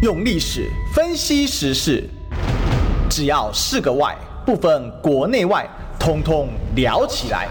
[0.00, 2.04] 用历史分析时事，
[3.10, 7.48] 只要是个“外”，不分国内外，通通聊起来。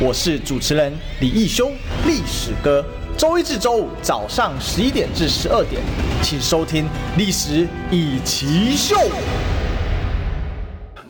[0.00, 1.70] 我是主持人李义修，
[2.04, 2.84] 历史哥。
[3.16, 5.80] 周一至周五早上十一点至十二点，
[6.20, 6.84] 请收听
[7.16, 8.96] 《历史易起秀》。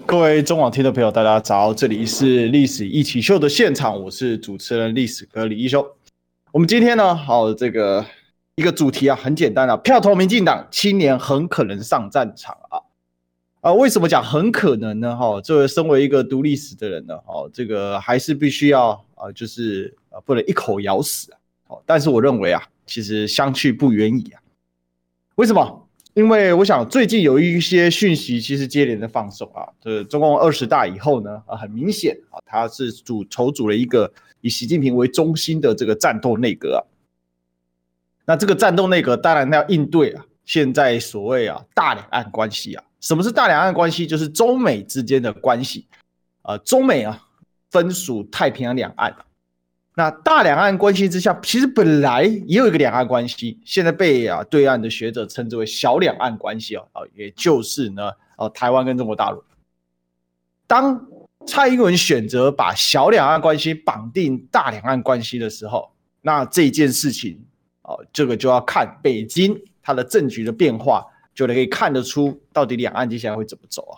[0.05, 5.83] 各位中网听众朋友，大家早，这里是《历史一起秀》的现场，我是主持人历史哥李义修。
[6.53, 8.05] 我们今天呢，好这个。
[8.57, 12.79] 一个主题啊，很简单啊，票投民进党，青年很可能上战场啊！
[13.61, 15.17] 啊，为什么讲很可能呢？
[15.17, 21.39] 哈，作为身为一个读历史的人呢，哦，这个还是必须要啊，就是啊，不能一口咬死啊！
[21.67, 24.41] 哦，但是我认为啊，其实相去不远矣啊！
[25.35, 25.89] 为什么？
[26.15, 34.13] 因为我想最近有一些讯息，其实接连的放送啊，这中共二十大以后呢，啊，很明显啊，他是组筹组了一个
[34.43, 36.81] 以习近平为中心的这个战斗内阁啊。
[38.27, 44.07] 那这个战斗内阁当然要应对啊，现在所谓啊大两岸关系啊，什么是大两岸关系？
[44.07, 45.87] 就是中美之间的关系，
[46.43, 47.23] 呃，中美啊
[47.71, 49.15] 分属太平洋两岸。
[49.95, 59.45] 那大两岸关系之下，其实本来也有一个两岸关系，现在被啊对岸的学者称之为小两岸关系啊，啊，也就是呢，呃，台湾跟中国大陆。
[60.67, 61.07] 当
[61.47, 67.39] 蔡英文选择把小两岸关系绑定大两岸关系的时候，那这件事情。
[67.85, 71.05] 哦，这个就要看北京它的政局的变化，
[71.35, 73.95] 就可以看得出到底两岸接下来会怎么走啊。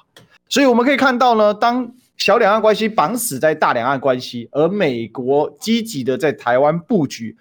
[0.49, 7.37] 所以我们可以看到呢，当小两岸关系绑死在大两岸关系，而美国积极的在台湾布局，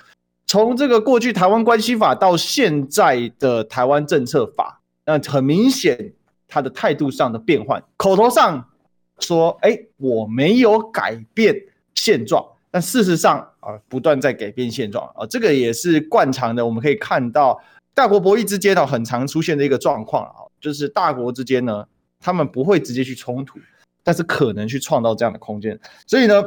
[0.47, 6.13] 从这个过去台湾关系法到现在的台湾政策法，那很明显
[6.47, 8.69] 他的态度上的变换，口头上
[9.19, 11.55] 说，哎，我没有改变
[11.93, 12.45] 现状。
[12.75, 16.65] 但事实上啊，不断在改变现状啊，这个也是惯常的。
[16.65, 17.57] 我们可以看到，
[17.93, 21.87] 大国博弈之间呢，很常出现的一个状况啊，就是大国之间呢，
[22.19, 23.59] 他们不会直接去冲突，
[24.03, 25.79] 但是可能去创造这样的空间。
[26.05, 26.43] 所以呢，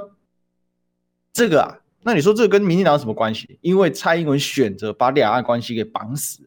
[1.33, 3.59] 这个啊，那你说这个跟民进党有什么关系？
[3.63, 6.41] 因为蔡英文选择把两岸关系给绑死。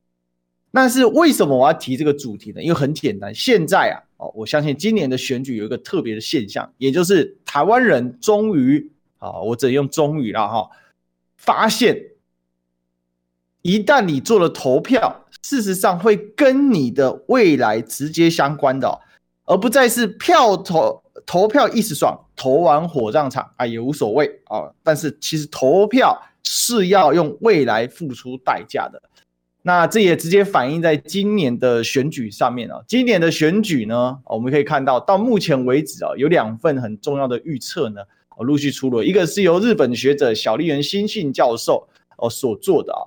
[0.71, 2.61] 但是为什么我要提这个主题呢？
[2.61, 8.91] 因为很简单，现在啊，哦，我相信今年的选举有一个特别的现象，也就是台湾人终于。
[9.21, 10.69] 啊，我只用中语了哈。
[11.37, 11.95] 发现，
[13.61, 18.99] 一旦你做了投票，事实上会跟你的未来直接相关的，
[19.45, 24.71] 而不再是票投投票一时爽，投完火葬场啊也无所谓啊。
[24.83, 29.01] 但是其实投票是要用未来付出代价的。
[29.63, 32.81] 那这也直接反映在今年的选举上面啊。
[32.87, 38.01] 今年的选举呢，我们可以看到，到目前为止啊，有两份很重要的预测呢。
[38.43, 41.87] 陆续出炉，一个是由日本学者小笠原新信教授
[42.17, 43.03] 哦所做的啊，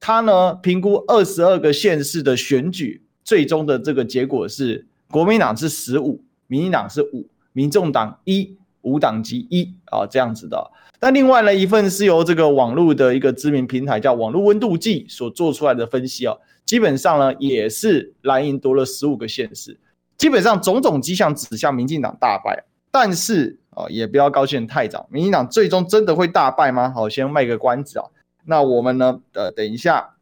[0.00, 10.70] 他呢评估二十二个县市的选举，最终的这个结果是国民党是十五，民进党是五，民众党一，无党籍一啊这样子的。
[11.00, 19.78] 但另外呢一份是由这个网络的一个知名平台叫网络温度计所做出来的分析哦，基本上呢也是蓝营夺了十五个县市，
[20.16, 23.58] 基本上种种迹象指向民进党大败，但是。
[23.78, 25.06] 啊，也不要高兴太早。
[25.08, 26.90] 民进党最终真的会大败吗？
[26.90, 28.06] 好，先卖个关子啊。
[28.44, 29.20] 那我们呢？
[29.34, 30.14] 呃，等一下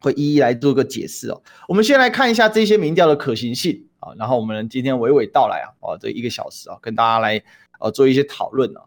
[0.00, 1.42] 会一一来做个解释哦。
[1.68, 7.42] 我们先来看一下这些民调的可行性啊，然后我们今天娓娓道来啊，哦，这一个小时啊，跟大家来
[7.78, 8.82] 呃做一些讨论啊。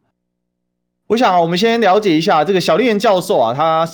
[1.08, 3.86] 我想，我们先了解一下这个小笠原教授啊，他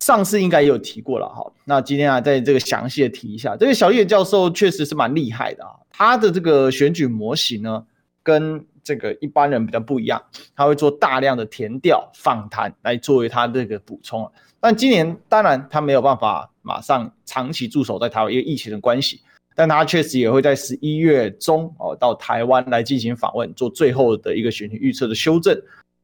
[0.00, 1.50] 上次应该也有提过了哈。
[1.64, 5.70] 那今天啊，在这个详细的提一下，这个小笠原教授确实是蛮厉害的啊。
[5.90, 7.86] 他的这个选举模型呢，
[8.24, 10.20] 跟这个一般人比较不一样，
[10.56, 14.28] 他会做大量的填调访谈来作为他这个补充。
[14.58, 19.20] 但今年当然他没有办法马上长期驻守在台湾，因为疫情的关系。
[19.56, 25.56] 但他确实也会在十一月中哦到台湾来进行访问，做最后的一个选举预测的修正。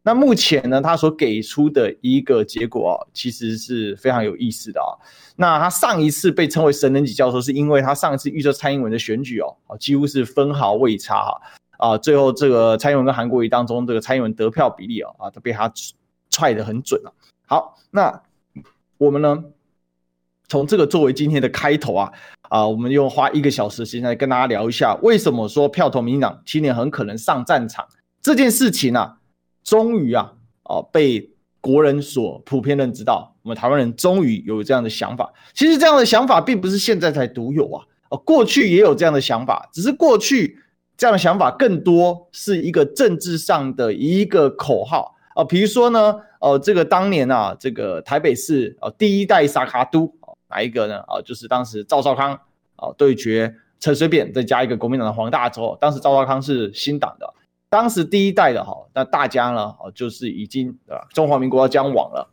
[0.03, 4.95] 那目前呢，他所给出的一个结果啊，其实是非常有意思的啊。
[5.37, 11.41] 那他上一次被称为神人级教授，是因为他上一次预测蔡英文的选举哦，几乎是分毫未差哈。
[11.81, 15.73] 啊最后这个蔡英文跟韩国瑜当中，这个蔡英文得票比例啊，啊，都被他
[16.29, 17.13] 踹得很准了。
[17.47, 18.23] 好，那
[18.99, 19.45] 我们呢，
[20.47, 22.13] 从这个作为今天的开头啊，
[22.43, 27.89] 啊，我们用花一个小时时间跟大家聊一下，为什么说票投民进党今年很可能上战场
[28.21, 29.17] 这件事情啊，
[29.65, 30.35] 终于啊，
[30.65, 31.31] 啊，被
[31.63, 35.33] 国人所普遍认知到，我们台湾人终于有这样的想法。
[35.55, 40.59] 其实这样的想法并不是现在才独有啊，啊，过去也有这样的想法，只是过去。
[41.01, 50.13] 这样的想法更多是一个政治上的一个口号啊，比如说呢，呃，这个当年啊，这个台北市啊第一代萨卡都
[50.51, 50.99] 哪一个呢？
[51.07, 52.39] 啊，就是当时赵少康
[52.77, 55.75] 啊对决陈水扁，再加一个国民党的黄大洲。
[55.81, 57.33] 当时赵少康是新党的，
[57.71, 61.01] 当时第一代的哈，那大家呢，啊，就是已经啊？
[61.15, 62.29] 中华民国要将亡了，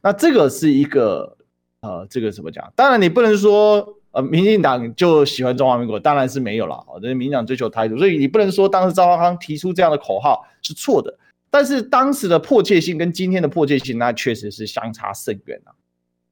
[0.00, 1.36] 那这个是一个
[1.80, 2.72] 呃，这个怎么讲？
[2.76, 6.76] 当然你不能说呃，民进党就喜欢中华民国，当然是没有了。
[6.86, 11.18] 哦，这民进党追求台独，所以你不能说当时赵少康提出这样的口号是错的。
[11.50, 15.72] 但是当时的迫切性跟今天的迫切性，那确实是相差甚远啊。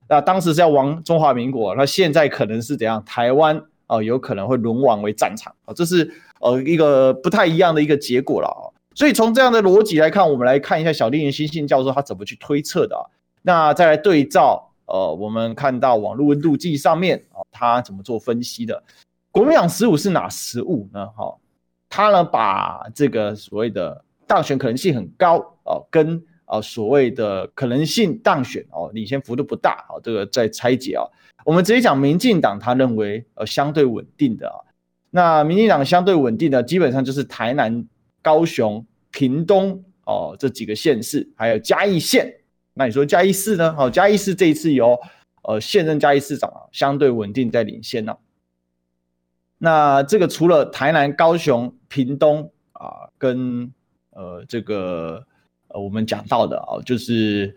[0.09, 3.05] 那当时是要亡中华民国，那现在可能是怎样？
[3.05, 8.71] 台湾啊、有可能会沦亡为战场啊，这是呃一个不太一样的一个结果了啊。
[8.95, 13.03] 所以从这样的逻辑来看，我们来看一下小丁元新信教授他怎么去推测的啊。
[13.43, 18.83] 那再来对照呃，我们看到网络温度计上面啊，他怎么做分析的？
[19.31, 21.07] 国民党十五是哪十五呢？
[21.17, 21.35] 哈，
[21.89, 24.05] 他呢把这个所谓的。
[24.31, 31.03] 当选可能性很高哦，跟呃所谓的可能性当选哦，领先幅度不大哦，这个在拆解啊。
[31.45, 34.55] 我们直接讲民进党，他认为呃相对稳定的啊。
[35.11, 37.85] 那民进党相对稳定的，基本上就是台南、
[38.23, 42.33] 高雄、屏东哦这几个县市，还有嘉义县。
[42.81, 43.75] 那你说嘉义市呢？
[43.75, 44.99] 好，嘉义市这一次由
[45.43, 48.17] 呃现任嘉义市长啊相对稳定在领先呢。
[49.59, 53.71] 那这个除了台南、高雄、屏东啊跟
[54.13, 55.27] 呃，这个
[55.69, 57.55] 呃，我们讲到的啊，就是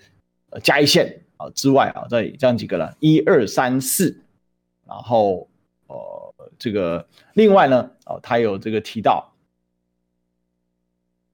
[0.50, 4.26] 呃嘉义县啊之外啊，这这样几个了，一二三四，
[4.86, 5.50] 然后
[5.88, 9.34] 呃，这个另外呢，哦，他有这个提到，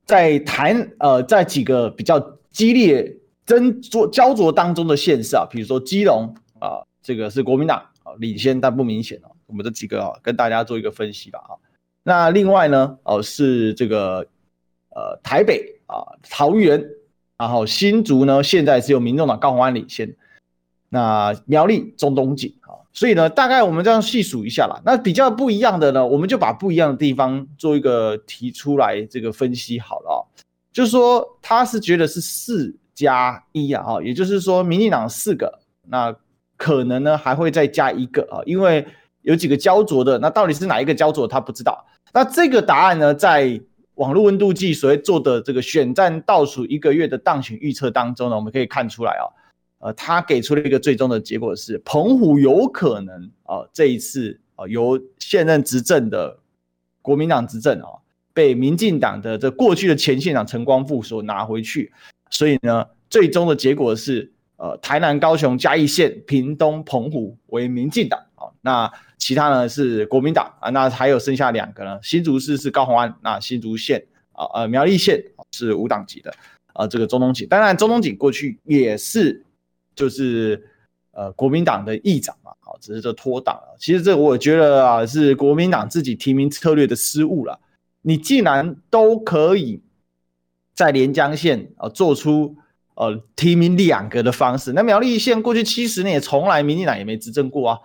[0.06, 2.19] 在谈呃，在几个比较
[2.51, 3.18] 激烈
[3.49, 9.31] 争做焦灼当中的县市啊，比如说基隆啊，这个是国民党啊领先，但不明显哦。
[9.47, 11.51] 我们这几个啊，跟大家做一个分析吧啊。
[12.03, 14.25] 那另外呢，哦，是这个。
[14.91, 16.83] 呃，台北啊，桃园，
[17.37, 20.13] 然后新竹呢，现在是由民众党高虹安领先。
[20.89, 24.81] 那苗栗中东锦啊，所以呢，大概我们这样细数一下啦。
[24.83, 30.19] 那比较不一样的呢，我们就把不一样的地方做一个提出来，这个分析好了啊。
[30.73, 36.13] 就是说，他是觉得是四加一啊，也就是说，民进党四个，那
[36.57, 38.85] 可能呢还会再加一个啊，因为
[39.21, 41.85] 有几个焦灼的，那到底是哪一个焦灼，他不知道。
[42.11, 43.57] 那这个答案呢，在
[43.95, 49.23] 网络温度计所做的这个选战倒数一个月的当选预测当中呢，我们可以看出来啊，
[49.79, 56.37] 呃，他给出了一个最终的结果是，澎湖有可能啊，这一次啊由现任执政的
[57.01, 57.87] 国民党执政啊，
[58.33, 61.93] 被民进党的这过去的前县长陈光复所拿回去，
[62.29, 68.91] 所以呢，最终的结果是，呃，台南、高雄、嘉义县、屏东、澎湖为民进党啊，那。
[69.21, 75.21] 其他呢是国民党啊，那还有剩下两个呢，新竹市是高虹安，那新竹县啊呃苗栗县
[75.51, 76.33] 是无党籍的
[76.71, 79.43] 啊，这个中东锦，当然中东锦过去也是
[79.93, 80.65] 就是
[81.11, 83.75] 呃国民党的议长嘛，好，只是这脱党了。
[83.77, 87.59] 其实这我觉得啊是国民党自己提名策略的失误了。
[88.01, 89.81] 你既然都可以
[90.79, 92.55] 在连江县啊做出
[92.95, 97.79] 呃提名两个的方式，那苗栗县过去七十年也从来民进党也没执政过啊。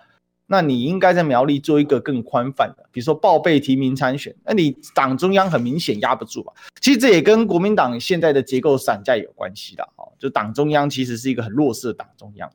[0.47, 6.53] 那你应该在苗栗做一个更宽泛的，比如说报备提名参选，那你党中央很明显压不住吧？
[6.81, 12.49] 其实这也跟国民党现在的结构散架有关系的，哦，就党中央其实是一个很弱势的党中央。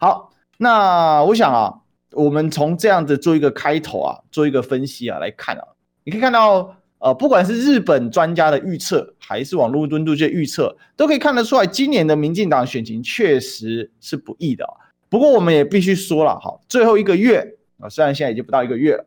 [0.00, 1.72] 好，那我想啊，
[2.10, 5.62] 我们从这样子做一个开头啊，做一个分析啊来看啊，
[6.02, 14.66] 你可以看到，呃，不管是日本专家的预测，还是网络温度计预测，都可以看得出来，今年的民进党选情确实是不易的。
[15.10, 19.04] 不过我们也必须说了哈，最后一个月啊，虽然现在已经不到一个月了，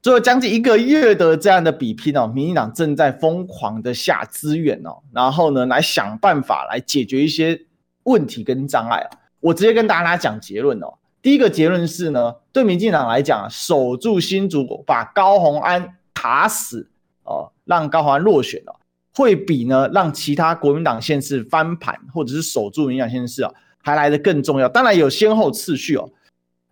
[0.00, 7.60] 最后将近一个月的这样的比拼哦，民进党正在疯狂的下资源哦，然后呢来想办法来解决一些
[8.04, 9.04] 问题跟障碍。
[9.40, 16.86] 我直接跟大家讲结论哦，第一个结论是呢，对民进党来讲，守住新竹，把高虹安卡死
[17.24, 18.72] 哦，让高华安落选哦，
[19.14, 23.50] 会比呢让其他国民党县市翻盘或者是守住民进党县市啊。
[23.82, 26.10] 还来得更重要，当然有先后次序哦。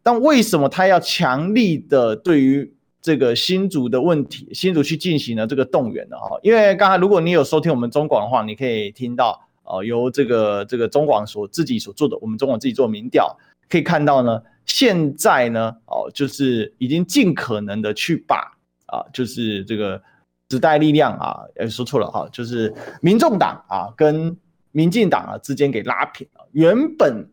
[0.02, 6.18] 但为什么他要强力的对于这个新竹的问题，新竹去进行了这个动员呢？
[6.18, 13.34] 哈，因为刚才如果你有收听我们中广的话，你可以听到哦，由这个这个中广所自己所做的，我们中广自己做民调，
[13.70, 18.52] 可以看到呢，现在呢，哦，就是已经尽可能的去把
[18.88, 20.02] 啊，就是这个
[20.50, 24.36] 时代力量啊，呃，说错了哈，就是民众党啊跟。
[24.70, 27.30] 民进党啊之间给拉平了，原本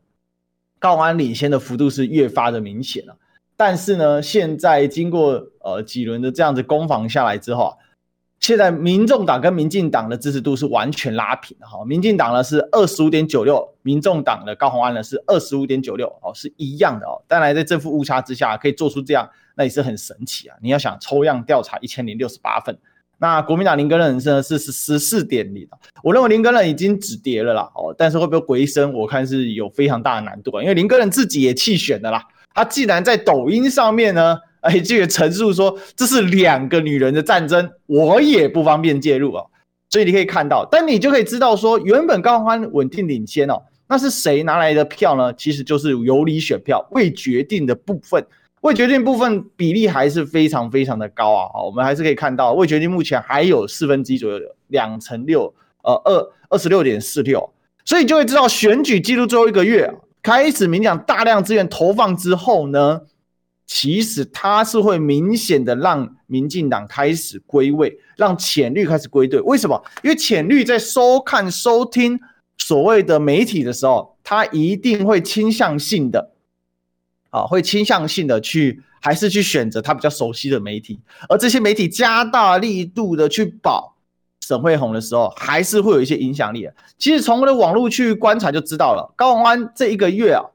[0.80, 3.18] 高安领先的幅度是越发的明显了，
[3.58, 7.74] 但是呢，现在经过呃几轮的这样子攻防下来之后啊，
[8.46, 17.20] 现在民众党跟民进党的支持度是完全拉平的哈，民进党呢是二十五点九六，民众党的高虹安呢是二十五点九六哦，是一样的哦。
[17.28, 20.56] 当然在正负误差之下可以做出这样，那也是很神奇啊。
[20.62, 22.78] 你要想抽样调查一千零六十八份，
[23.18, 25.68] 那国民党林耕仁呢是十四点零，
[26.04, 32.24] 我认为林耕仁已经止跌了啦哦，但是会不会回升，我看是有非常大的难度啊，因为林耕仁自己也弃选的啦，
[32.54, 34.38] 他既然在抖音上面呢。
[34.66, 39.44] 哎，这个陈述说这是两个女人的战争，我也不方便介入啊。
[39.92, 45.32] 所以你可以看到，但你就可以知道说，原本高欢稳定领先哦，那是谁拿来的票呢？
[45.36, 48.26] 其实就是游离选票，未决定的部分，
[48.62, 51.64] 未决定部分比例还是非常非常的高啊。
[51.64, 55.54] 我们还是可以看到，未决定目前还有四分之一左右的两成六，
[55.84, 57.54] 呃，二二十六点四六，
[57.86, 59.94] 所以就会知道选举进入最后一个月，
[60.24, 63.02] 开始民进党大量资源投放之后呢。
[63.68, 69.42] 其实它是会明显的让民进党开始归位，让浅绿开始归队。
[69.42, 69.84] 为什么？
[70.04, 72.20] 因为浅绿在收看、收听
[72.58, 76.32] 所谓的媒体的时候，他一定会倾向性的，
[77.32, 81.00] 啊，会倾向性的去，还是去选择他比较熟悉的媒体。
[81.28, 83.98] 而这些媒体加大力度的去保
[84.42, 86.74] 沈慧红的时候，还是会有一些影响力的。
[87.00, 90.46] 其实从我的网络去观察就知道了，高虹安这一个月啊。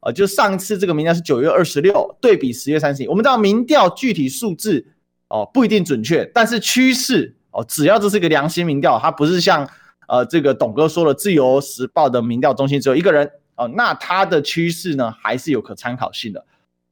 [0.00, 3.06] 呃，就上次这个民调是九月二十六，对比十月三十一。
[3.06, 4.86] 我们知道民调具体数字
[5.28, 9.68] 哦不一定准确，但是趋势哦，只要这是一个良心民调，它不是像
[10.08, 16.42] 呃这个董哥说的《自由时报》的民调中心只有一个人哦，那它的趋势呢还是有可参考性的。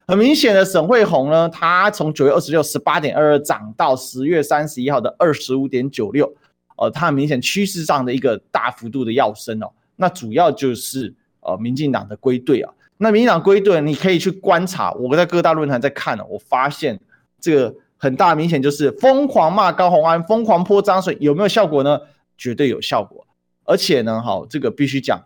[0.07, 6.31] 很明显的，沈慧红呢，它从九月二十六十八点二二涨到十月三十一号的二十五点九六，
[6.77, 9.71] 呃，它很明显趋势上的一个大幅度的跃升哦。
[9.97, 12.73] 那主要就是呃民进党的归队啊。
[12.99, 14.93] 那民进党归队，你可以去观察。
[14.93, 17.01] 我在各大论坛在看了，我发现
[17.41, 22.01] 这个很大明显就是疯狂骂高虹安，疯狂泼脏水，有没有效果呢？
[22.37, 23.27] 绝对有效果。
[23.65, 25.21] 而且呢，哈，这个必须讲，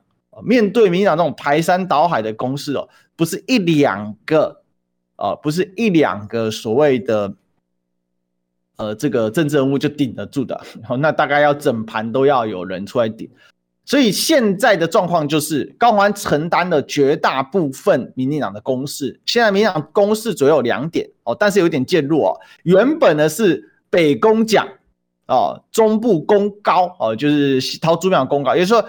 [0.44, 4.62] 面对民进党这种排山倒海的攻势哦，不是一两个，
[5.16, 7.34] 啊，不是一两个所谓的，
[8.76, 10.60] 呃，这个政治人物就顶得住的。
[10.98, 13.30] 那大概要整盘都要有人出来顶。
[13.84, 19.20] 所以现在的状况就是高虹安承担了绝大部分民进党的攻势。
[19.26, 22.40] 现在民进党攻势主要有两点哦，但是有点渐弱哦。
[22.62, 24.68] 原本呢是北攻蒋
[25.26, 28.54] 哦，中部攻高哦，就是桃竹苗攻高。
[28.54, 28.88] 也就是说，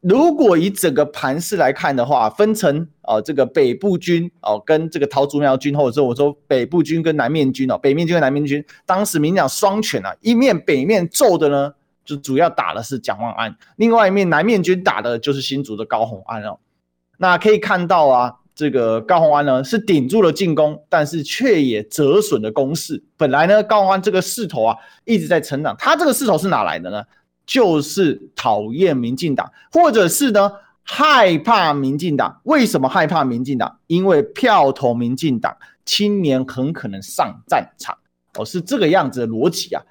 [0.00, 11.74] 如果以整个盘势来看的话，分成哦这个北部军哦跟这个陶朱苗军，或者说我说北部军跟南面军哦，北面军跟南面军，当时民进党双拳啊，一面北面揍的呢。
[12.04, 16.58] 就主要打的是蒋万安，另外一面南面军打的就是新竹的高虹安哦。
[17.18, 23.02] 那可以看到啊，这个高虹安呢是顶住了进攻，但是却也折损了攻势。
[23.16, 27.04] 本来呢，高虹安这个势头啊一直在成长，他这个势头是哪来的呢？
[27.46, 30.52] 就是讨厌民进党，或者是呢
[30.84, 32.40] 害怕民进党。
[32.44, 33.78] 为什么害怕民进党？
[33.88, 37.98] 因为票投民进党，青年很可能上战场
[38.38, 39.82] 哦，是这个样子的逻辑啊。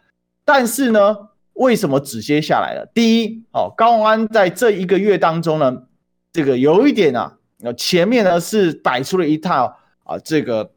[0.45, 1.17] 但是呢，
[1.59, 2.89] 为什么止歇下来了？
[2.93, 5.83] 第一，哦，高安在这一个月当中呢，
[6.31, 7.37] 这个有一点啊，
[7.77, 10.71] 前面呢是摆出了一套啊，这个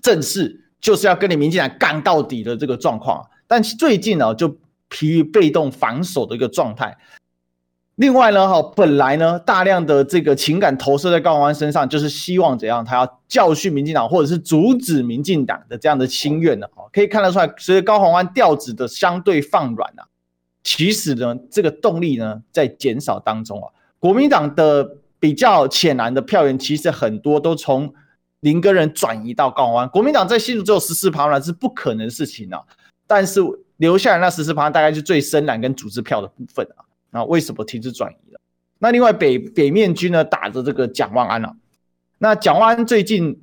[0.00, 3.28] 阵势，就是要跟你民进党干到底的这个状况。
[3.48, 4.56] 但最近呢，就
[4.88, 6.96] 疲于被动防守的一个状态。
[7.96, 16.66] 另外呢，哈，本来呢，大量的这个情感投射在高虹安身上，就是希望怎样，他要教训民进党，或者是阻止民进党的这样的心愿呢？
[16.92, 20.04] 可以看得出来，随着高虹安调子的相对放软啊，
[20.62, 23.68] 其实呢，这个动力呢在减少当中啊。
[23.98, 27.94] 国民党的比较浅蓝的票源，其实很多都从
[28.40, 29.88] 林根仁转移到高虹安。
[29.88, 32.60] 国民党在新竹只有十四趴，了是不可能事情啊。
[33.06, 33.40] 但是
[33.78, 36.84] 留下来那十四趴，大概是最深蓝跟组织票的部分啊。
[37.16, 38.38] 那为什么停止转移了？
[38.78, 41.56] 那另外北北面军呢，打着这个蒋万安啊。
[42.18, 43.40] 那蒋万安最近，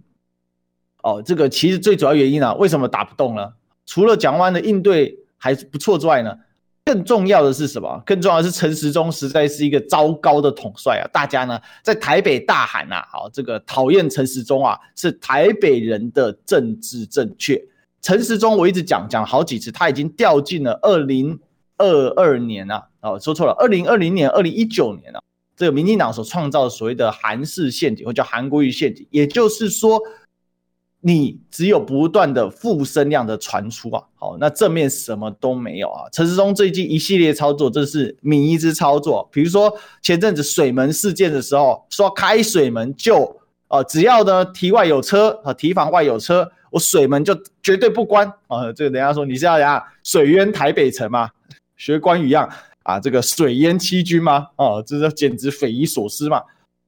[1.02, 3.54] 哦，这个其实最主要原因啊，为什么打不动呢？
[3.88, 6.38] 除了蒋万安的应对还不错之外呢，
[6.86, 8.00] 更重要的是什么？
[8.06, 11.10] 更重要的是陈时中实在是一个糟糕的统帅啊！
[11.12, 17.60] 大家呢在台北大喊呐，好，这个讨厌陈时中啊，是台北人的政治正确。
[18.04, 21.40] 陈时中我一直讲讲好几次，他已经掉进了二零
[21.78, 22.90] 二二年啊。
[23.04, 25.22] 哦，说错了，二零二零年、二零一九年啊，
[25.58, 30.02] 这个民进党所创造的所谓的韩式陷阱，或叫韩国瑜陷阱，也就是说，
[31.02, 36.08] 你只有不断的负声量的传出啊，好，那正面什么都没有啊。
[36.14, 43.36] 陈时中最近一系列操作，这是迷之操作，比如说前阵子水门事件的时候，说开水门就，
[43.68, 48.72] 呃，只要呢堤外有车和堤防外有车，我水门就绝对不关啊！
[48.72, 51.30] 这个人家说你是要讲水淹台北城吗？
[51.76, 52.50] 学关羽一样
[52.84, 54.48] 啊，这个水淹七军吗？
[54.58, 56.44] 哦、啊，这是简直匪夷所思嘛！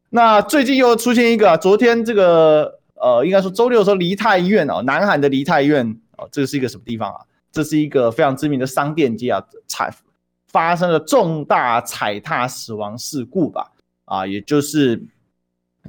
[0.10, 5.86] 那最近又出现一个，昨天这个呃，应该说周六的时候，梨泰院哦，南韩的梨泰院
[6.18, 7.20] 哦，这是一个什么地方啊？
[7.52, 9.94] 这是一个非常知名的商店街啊，踩
[10.52, 13.72] 发生了重大踩踏死亡事故吧？
[14.06, 15.02] 啊，也就是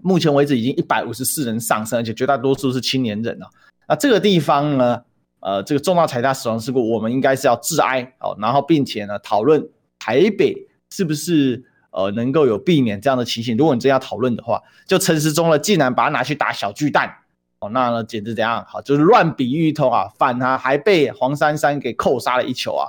[0.02, 3.46] 目前为止已经一百五十四人丧生，而且绝大多数是青年人啊。
[3.88, 5.02] 那这个地方呢，
[5.40, 9.64] 呃，这个重大踩踏死亡事故，我们应该是要致哀哦，然后并且呢，讨论
[9.98, 13.56] 台北是不是呃能够有避免这样的情形。
[13.56, 17.12] 如果你真要讨论的话，就陈时中了，竟然把他拿去打小巨蛋
[17.60, 18.64] 哦，那呢简直怎样？
[18.68, 22.88] 好，就是乱比喻一通啊，反他还被黄珊珊给扣杀了一球啊，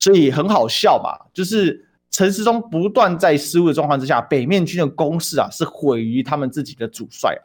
[0.00, 1.84] 所以很好笑嘛，就是。
[2.10, 7.36] 陈时中不断在失误的状况之下，北面军的攻势啊是毁于他们自己的主帅。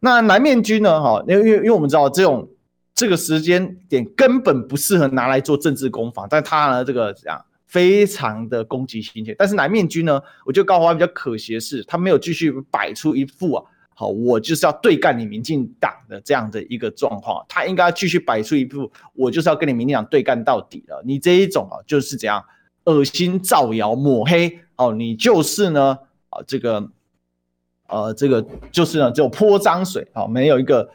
[0.00, 1.00] 那南面军呢？
[1.00, 2.48] 哈，因为因为因为我们知道这种
[2.94, 9.24] 这个时间点根本不适合拿来做政治攻防，但他呢这个这样非常的攻击性。
[9.38, 17.44] 但是南面军呢，我觉得高华比较可惜的是，他没有继续摆出一副啊，好，我就是要对干你民进党的这样的一个状况。
[17.48, 21.02] 他应该继续摆出一副，我就是要跟你民进党对干到底了。
[21.06, 22.44] 你这一种啊，就是怎样？
[22.84, 25.98] 恶心、造谣、抹黑，哦，你就是呢，
[26.30, 26.90] 啊，这个，
[27.86, 30.90] 呃，这个就是呢，只有泼脏水，啊，没有一个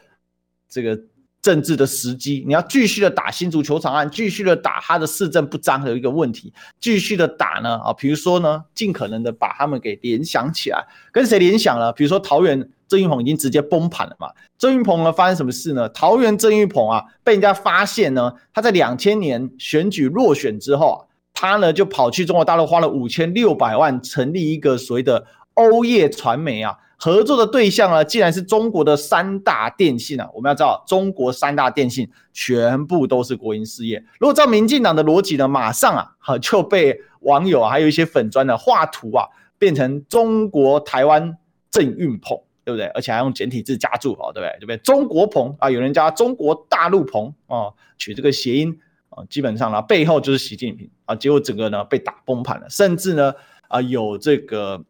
[0.68, 1.00] 这个
[1.46, 2.42] 政治的时机。
[2.44, 11.92] 你要继续的打新竹球场案，继续的打他的市政不彰的一个问题，继续的打呢，啊，比如说呢，尽可能的把他们给联想起来，跟谁联想了？
[11.92, 14.26] 比如说桃园郑玉鹏已经直接崩盘了嘛？
[14.58, 15.88] 郑玉鹏呢，发生什么事呢？
[15.90, 20.98] 桃园郑玉鹏啊，被人家发现呢，他在两千年选举落选之后啊。
[21.38, 25.22] 他呢就跑去中国大陆，花了五千六百万成立一个所谓的
[25.52, 30.28] 欧业传媒啊，合作的对象呢，竟然是中国的三大电信啊。
[30.34, 34.02] 我们要知道，中国三大电信全部都是国营事业。
[34.18, 39.26] 如果照民进党的逻辑呢，马上啊，就被网友啊，还有一些粉砖的画图啊，
[39.58, 41.36] 变成中国台湾
[41.70, 42.86] 郑运鹏，对不对？
[42.86, 44.56] 而且还用简体字加注哦，对不对？
[44.58, 44.76] 对不对？
[44.78, 48.78] 中国鹏啊，有人叫中国大陆鹏啊，取这个谐音
[49.10, 49.22] 啊。
[49.28, 53.34] 基本上呢，背后就是习近平啊，结果整个呢被打崩盘了，甚至呢
[53.68, 54.82] 啊有这个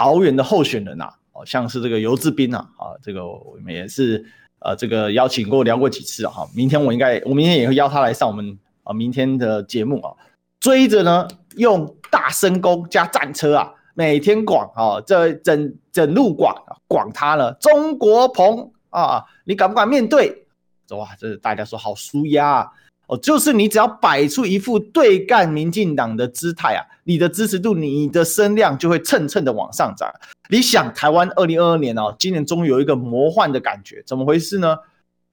[0.00, 4.24] 桃园的候选人呐，哦像是这个游志斌呐，啊这个我们也是
[4.60, 10.16] 呃这个邀请过聊过几次啊，明天我应该我明天也会邀他来上我们啊明天的节目啊，
[10.58, 16.56] 追着呢用大声公加战车啊，每天广啊这整整路广
[16.88, 20.46] 广他了，中国鹏啊，你敢不敢面对？
[20.92, 22.72] 哇，这是大家说好舒压。
[23.10, 30.08] 哦，就是你只要摆出一副对干民进党的姿态啊，你的支持度、你的声量就会蹭蹭的往上涨。
[30.48, 34.76] 你想，台湾二零二二年哦，今年终于有一个魔幻的感觉，怎么回事呢？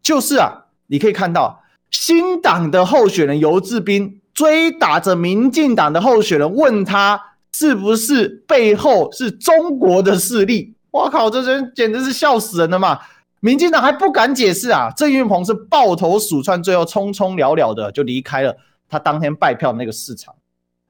[0.02, 1.62] 就是啊，你可以看到
[1.92, 7.22] 新党的候选人游志彬追打着民进党的候选人，问他
[7.54, 10.74] 是不是背后是中国的势力。
[10.90, 12.98] 我靠，这人简直是笑死人了嘛！
[13.40, 14.90] 民进党还不敢解释啊！
[14.98, 18.56] 郑运鹏是抱头鼠窜，最后匆匆了了的就离开了
[18.90, 20.34] 他当天拜票那个市场。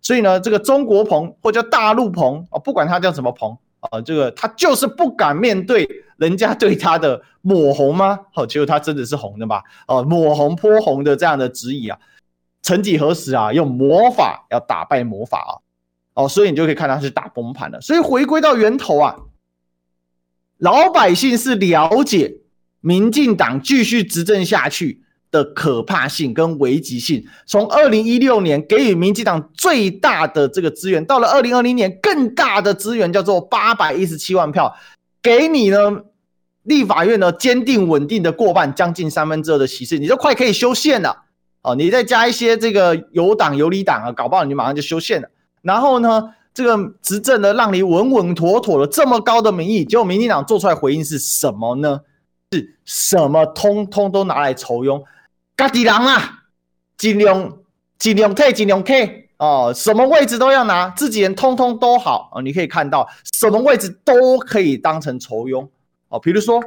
[0.01, 8.17] 所以呢，这个中国鹏或叫大陆鹏啊，不管他叫什么鹏啊，这个他就是不敢面对人家对他的抹红吗？
[8.33, 9.62] 好，结果他真的是红的吧？
[9.88, 11.99] 哦，抹红泼红的这样的质疑啊，
[12.62, 16.23] 曾几何时啊，用魔法要打败魔法啊！
[16.23, 17.81] 哦，所以你就可以看他是打崩盘了。
[17.81, 19.13] 所以回归到源头啊。
[20.60, 22.38] 老百姓是了解
[22.82, 27.26] 民进党继续执政下去的可怕性跟危急性。
[27.46, 34.76] 从二零一六年给予民进党最大的这个资源，到了二零二零年更大的资源，叫做八百一十七万票，
[35.22, 35.78] 给你呢
[36.63, 41.26] 立法院呢坚定稳定的过半，将近三分之二的席次，你就快可以修宪了
[41.62, 41.76] 哦。
[41.76, 45.30] 你再加一些这个有党有理党啊，搞不好你马上就修宪了。
[45.62, 46.34] 然后呢？
[46.58, 52.02] 这个执政的让你稳稳妥妥的这么高的民意，结果民进党做出来回应是什么呢？
[52.52, 55.04] 是什么通通都拿来酬庸，
[55.56, 56.46] 家己人啊，
[56.98, 57.60] 尽量
[58.00, 65.70] 尽量 K 尽量 K 哦，什么位置都要拿，自己人通通都好、你可以看到什么位置都可以当成酬庸
[66.10, 66.20] 哦。
[66.20, 66.60] 比如说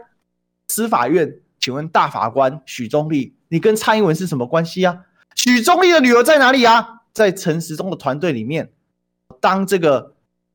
[0.69, 4.99] 司法院，请问大法官许宗力，你跟蔡英文是什么关系啊？
[5.35, 7.01] 许宗力的女儿在哪里啊？
[7.13, 8.71] 在陈时中的团队里面。
[9.41, 10.13] 当这个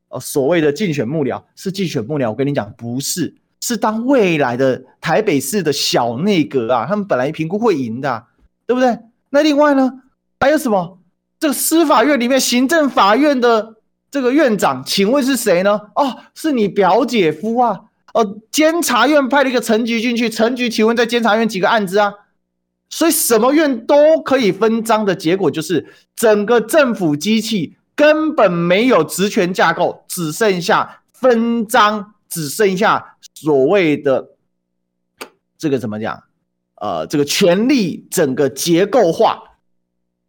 [0.09, 8.25] 呃所谓的竞选幕僚是竞选幕僚，我跟你讲不是，是当未来的台北市的小内阁啊，他们本来评估会赢的，
[8.65, 8.97] 对不对？
[9.29, 10.01] 那另外呢，
[10.39, 10.99] 还有什么？
[11.39, 13.75] 这个司法院里面行政法院的
[14.09, 15.79] 这个院长，请问是谁呢？
[15.95, 17.81] 哦，是你表姐夫啊！
[18.13, 22.13] 哦，监察院派了一个陈菊进去，陈菊请问在监察院几个案子啊？
[22.89, 25.85] 所以什么院都可以分赃的结果，就是
[26.15, 34.31] 整个政府机器根本没有职权架构，只剩下分赃，只剩下所谓的
[35.57, 36.23] 这个怎么讲？
[36.75, 39.41] 呃，这个权力整个结构化，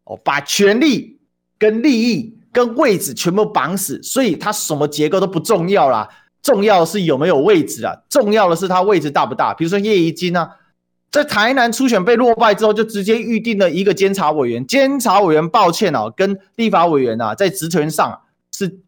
[0.04, 1.18] 哦，把权力
[1.58, 6.08] 跟利益跟位置全部绑死，所以它什么结构都不重要啦。
[6.42, 7.92] 重要的是有没有位置啊？
[8.08, 9.52] 重要的是它位置大不大？
[9.54, 10.48] 比如说叶宜津啊，
[11.16, 14.66] 在台南初选被落败之后，就直接预定了一个监察委员。
[14.66, 18.20] 监察委员抱歉哦，跟立法委员啊，在职权上
[18.52, 18.80] 是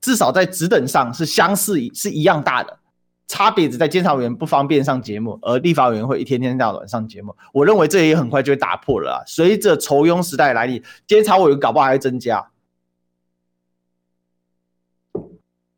[0.00, 2.80] 至少在职等上是相似，是一样大的。
[3.28, 7.36] 差别只在监察委员不方便上节目，而立法委员会一天天到晚上节目。
[7.52, 9.16] 我认为这也很快就会打破了啊！
[9.24, 12.48] 随着酬庸时代来临，监察委员搞不好还会增加。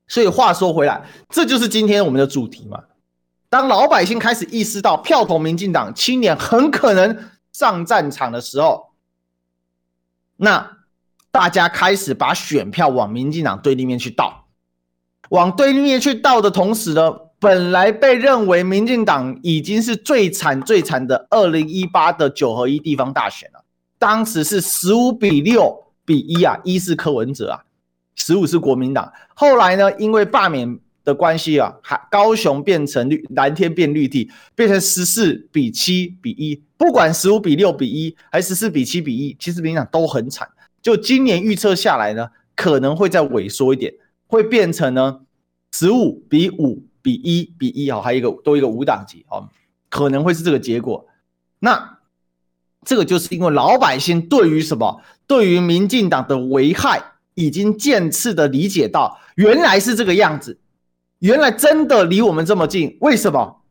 [0.06, 2.84] 所以话说回来，这就是今天我们的主题嘛。
[3.50, 7.16] 当老百姓开始意识到票投民进党，青年很可能
[7.52, 8.90] 上战场的时候，
[10.36, 10.78] 那
[11.30, 14.46] 大家开始把选票往民进党对立面去倒，
[15.30, 23.64] 往对立面去倒的同时呢，本来被认为民进党已经是最惨最惨的二零一八的九合一地方大选了，
[23.98, 27.64] 当时是十五比六比一啊，一是柯文哲啊。
[28.20, 36.62] 十五是国民党，后来呢，因为罢免的关系啊，还高雄变成绿蓝天变绿地，变成十四比七比一。
[36.76, 40.46] 不管十五比六比一，还是十四比七比一，其实民进党都很惨。
[40.82, 43.94] 就今年预测下来呢，可能会再萎缩一点，
[44.26, 45.20] 会变成呢
[45.72, 49.48] 十五比五比一比一啊，还有一个多一个五档级啊，
[49.88, 51.06] 可能会是这个结果。
[51.60, 51.98] 那
[52.84, 55.00] 这个就是因为老百姓对于什么？
[55.26, 57.14] 对于民进党的危害。
[57.34, 60.58] 已经渐次的理解到，原来是这个样子，
[61.20, 62.96] 原来真的离我们这么近。
[63.00, 63.62] 为什么？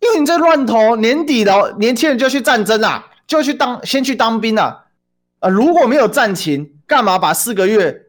[0.00, 4.84] 因为你在乱投，年底了，年轻人就要去战争啊，就要去当，先去当兵啊。
[5.40, 8.02] 啊，如果没有战情，干嘛把四个月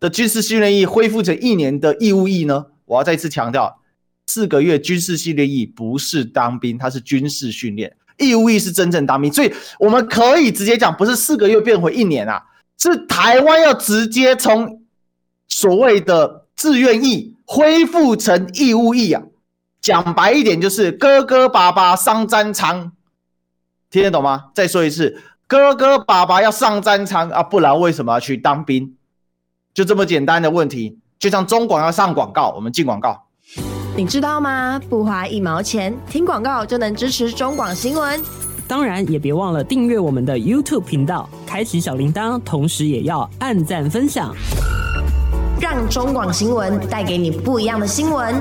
[0.00, 2.66] 的军事训练役恢复成一年的义务役呢？
[2.84, 3.80] 我要再次强调，
[4.26, 9.32] 四个月军事训练役不是当兵，它是军事训练，义务役是真正当兵。
[9.32, 12.42] 所以我们可以直接讲，不是四个月变回一年啊。
[12.76, 14.82] 是台湾要直接从
[15.48, 19.22] 所谓的志愿役恢复成义务役啊，
[19.80, 22.92] 讲白一点就是哥哥爸爸上战场，
[23.90, 24.46] 听得懂吗？
[24.54, 28.96] 再说一次，哥哥爸爸要上战场啊，不然为什么要去当兵？
[29.74, 33.26] 就这么简单的问题，就像中广要上广告，我们进广告，
[33.96, 34.80] 你知道吗？
[34.88, 38.22] 不花一毛钱，听广告就能支持中广新闻。
[38.66, 44.34] 当然，也别忘了订阅我们的 YouTube 频道，开启小铃铛，同时也要按赞分享，
[45.60, 48.34] 让中广新闻带给你不一样的新闻。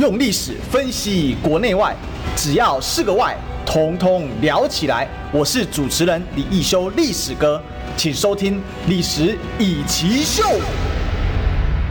[0.00, 1.94] 用历史分析国内外，
[2.34, 5.08] 只要是个“外”，统统聊起来。
[5.32, 7.62] 我是主持人李易修，历史哥，
[7.96, 8.56] 请收听
[8.88, 10.42] 《历史以奇秀》。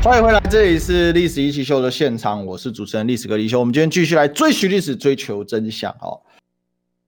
[0.04, 3.60] 欢迎回来，这里是历史一起秀的现场，我是主持人历史哥李修。
[3.60, 5.92] 我们今天继续来追寻历史，追求真相。
[6.00, 6.20] 哈，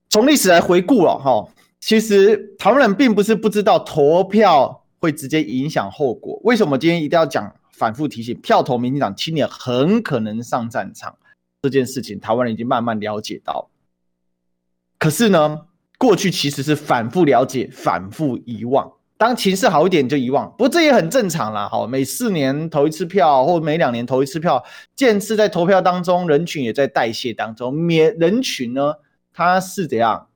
[0.09, 1.45] 从历史来回顾了哈，
[1.85, 6.41] 其实台湾人并不是不知道投票会直接影响后果。
[6.43, 7.55] 为什么今天一定要讲？
[7.73, 11.15] 反复提醒，票投民进党青年很可能上战场
[11.61, 13.69] 这件事情，台湾人已经慢慢了解到。
[14.97, 15.67] 可是呢，
[15.99, 18.91] 过去其实是反复了解，反复遗忘。
[19.15, 21.69] 当情势好一点就遗忘，不过这也很正常啦。
[21.69, 24.63] 好，每四年投一次票，或每两年投一次票，
[24.95, 27.71] 渐次在投票当中，人群也在代谢当中。
[27.71, 28.95] 免人群呢，
[29.31, 30.29] 他是怎样？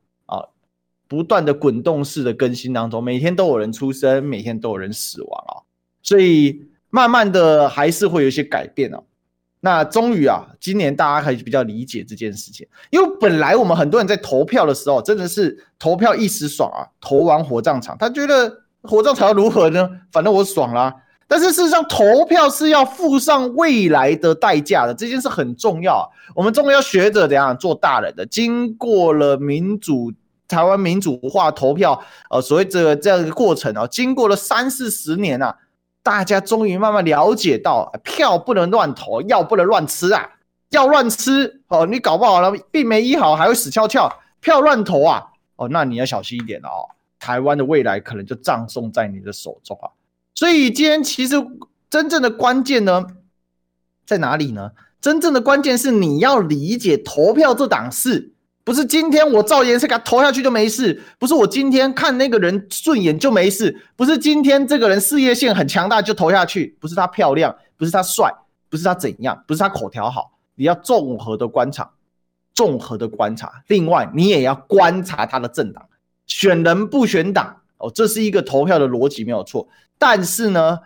[1.10, 5.68] 不断的滚动式的更新当中，每天都有人出生，每天都有人死亡啊。
[6.02, 9.04] 所以慢慢的还是会有一些改变哦。
[9.60, 18.62] 那终于啊，今年大家还是比较理解这件事情，因为本来我们很多人在投票的时候，真的是投票一时爽啊，投完火葬场，他觉得。
[18.82, 19.90] 火葬场要如何呢？
[20.10, 20.96] 反正我爽啦。
[21.28, 26.08] 但是事实上，投票是要付上未来的代价的，这件事很重要啊。
[26.34, 28.26] 我们终于要学着怎样做大人的。
[28.26, 30.14] 经过了民主
[30.50, 35.56] 台湾民主化投票，呃，所谓这个这样一个过程啊，经过了三四十年啊，
[36.04, 40.28] 大家终于慢慢了解到，票不能乱投，药不能乱吃啊，
[40.72, 44.12] 药乱吃哦，你搞不好了，病没医好，还会死翘翘。
[44.42, 45.24] 票乱投啊，
[45.56, 46.90] 哦，那你要小心一点哦。
[47.20, 49.92] 台湾的未来可能就葬送在你的手中啊！
[50.34, 51.36] 所以今天其实
[51.90, 53.06] 真正的关键呢，
[54.06, 54.72] 在哪里呢？
[55.02, 58.32] 真正的关键是你要理解投票这档事，
[58.70, 68.32] 不是今天我照颜色给他投下去就没事，不是我今天看那个人顺眼就没事，不是今天这个人事业线很强大就投下去，不是他漂亮，不是他帅，
[68.70, 71.90] 不是他怎样，不是他口条好，你要综合的观察，
[72.54, 73.52] 综合的观察。
[73.66, 75.84] 另外，你也要观察他的政党，
[76.28, 80.78] 选人不选党哦，这是一个投票的逻辑没有错，但是呢，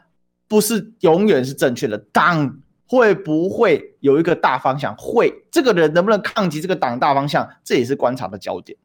[0.47, 2.59] 不是永远是正确的党。
[2.87, 4.95] 会不会有一个大方向？
[4.97, 7.49] 会，这个人能不能抗击这个党大方向？
[7.63, 8.77] 这也是观察的焦点。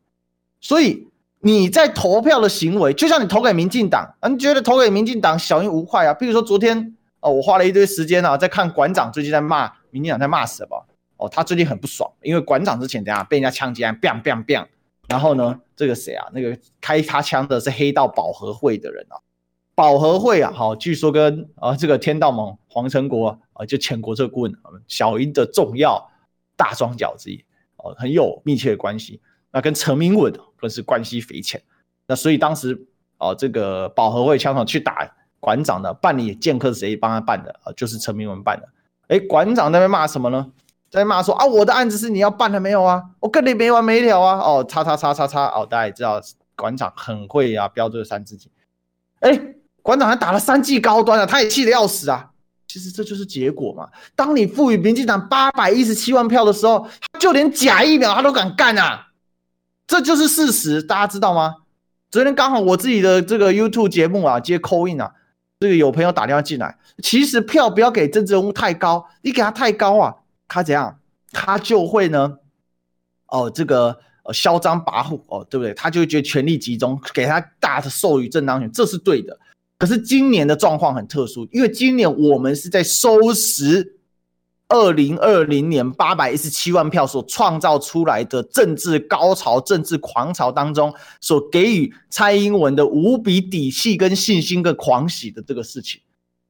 [0.61, 1.09] 所以
[1.41, 6.15] 你在投票的行为，就像你投给民进党，你觉得投给民进党小赢无快啊？
[6.15, 10.87] 比如说昨天哦，我花了一堆时间啊，在看馆长最近在骂民进党，在骂什么？
[11.17, 14.65] 哦，他最近很不爽，因为馆长之前等下被人家枪击，bang bang bang，
[15.09, 16.27] 然后呢，这个谁啊？
[16.33, 19.19] 那个开他枪的是黑道保和会的人啊。
[19.79, 24.53] 保和会啊，好，据说跟啊这个天道盟黄成国啊，就前国策顾问
[24.89, 26.05] 小英的重要
[26.57, 27.45] 大桩脚之一
[27.77, 29.21] 哦，很有密切的关系。
[29.53, 31.63] 那跟陈明文更是关系匪浅。
[32.09, 32.89] 那所以当时
[33.19, 37.71] 啊，这个保和会枪手去打馆长的办理剑客是谁帮他办的啊？
[37.77, 38.69] 就是陈明文办的。
[39.07, 40.51] 哎，馆长在那边骂什么呢？
[40.91, 43.01] 在骂说啊，我的案子是你要办的没有啊？
[43.21, 44.39] 我跟你没完没了啊！
[44.39, 46.21] 哦，叉叉叉叉叉哦，大家也知道
[46.57, 48.51] 馆长很会啊，标这个三字经。
[49.21, 49.55] 哎。
[49.83, 52.31] 馆长还打了三记高端啊，他也气得要死啊！
[52.67, 53.89] 其实这就是结果嘛。
[54.15, 56.87] 当你赋予民进党八百一十七万票的时候，
[57.19, 59.09] 就连假疫苗他都敢干啊！
[59.87, 61.55] 这就是事实，大家知道吗？
[62.11, 65.13] 昨天刚好我自己的这个 YouTube 节目啊，接 Coin 啊，
[65.61, 70.15] 这个有朋友打电话进来，其实票不要给政治人物太高，你给他太高啊，
[70.47, 70.99] 他怎样？
[71.33, 72.39] 他就会呢，
[73.29, 75.73] 哦，这个呃嚣张跋扈哦，对不对？
[75.73, 79.39] 他就会觉得权力集中，给他大的授予正当权，这是对的。
[79.79, 83.97] 可是今年的状况很特殊，因为今年我们是在收拾
[84.69, 96.01] 二零二零年八百一十七万票所创造出来的政治高潮、政治狂潮当中，所给予蔡英文的无比底气、跟信心、跟狂喜的这个事情。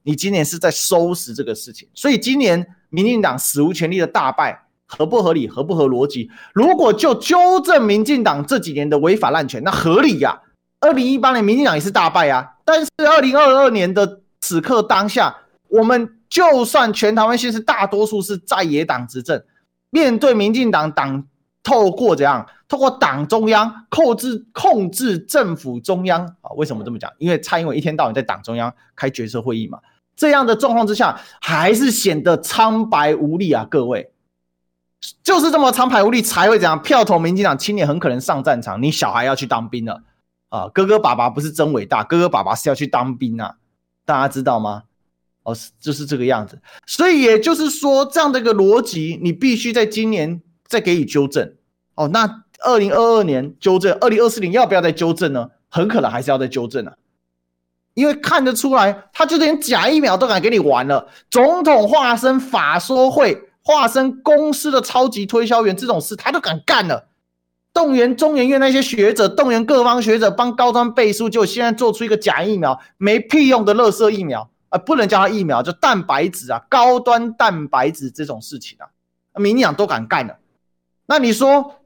[0.04, 5.46] 你今年是在收拾这个事情，所以今年民进党史无前例的大败，合不合理？
[5.46, 6.30] 合不合逻辑？
[6.54, 10.48] 如果就纠正民进党这几年的违法滥权，那合理呀、啊。
[10.80, 12.54] 二零一八年民进党也是大败啊。
[12.68, 15.34] 但是二零二二年的此刻当下，
[15.68, 19.42] 我们就算全台湾县市大多数是在野党执政，
[19.88, 21.24] 面对民进党党
[21.62, 26.52] 透过怎样，透过党中央控制控制政府中央啊？
[26.58, 27.10] 为什么这么讲？
[27.16, 29.78] 因为蔡英文一天到晚在党中央开决策会议嘛。
[30.14, 33.66] 这样的状况之下，还是显得苍白无力啊！
[33.70, 34.10] 各位，
[35.22, 36.78] 就是这么苍白无力，才会怎样？
[36.82, 40.02] 票投民进党，青年很可能上战场，你小孩要去当兵了。
[40.48, 43.56] 啊，哥哥爸爸不是真伟大，哥哥爸爸是要去当兵啊，
[44.04, 44.84] 大家知道吗？
[45.42, 46.60] 哦，是就是这个样子。
[46.86, 51.54] 所以也就是说，这样的一个逻辑，你必须在今年再给予纠正。
[51.94, 55.48] 哦，那二零二二年纠正，二零二四年要不要再纠正呢？
[55.68, 56.94] 很可能还是要再纠正啊，
[57.94, 61.08] 因为看得出来，他就连假疫苗都敢给你玩了。
[61.30, 67.07] 总统化身法说会，化身公司的超级推销员，这种事他都敢干了。
[67.78, 74.78] 动员中研院那些学者，动员各方学者帮高端背书，就现在做出一个假疫苗，没屁用的垃圾疫苗啊！
[74.80, 78.90] 不能叫它疫苗，叫蛋白质啊，高端蛋白质这种事情啊，
[79.38, 80.36] 民进党都敢干了。
[81.06, 81.76] 那你说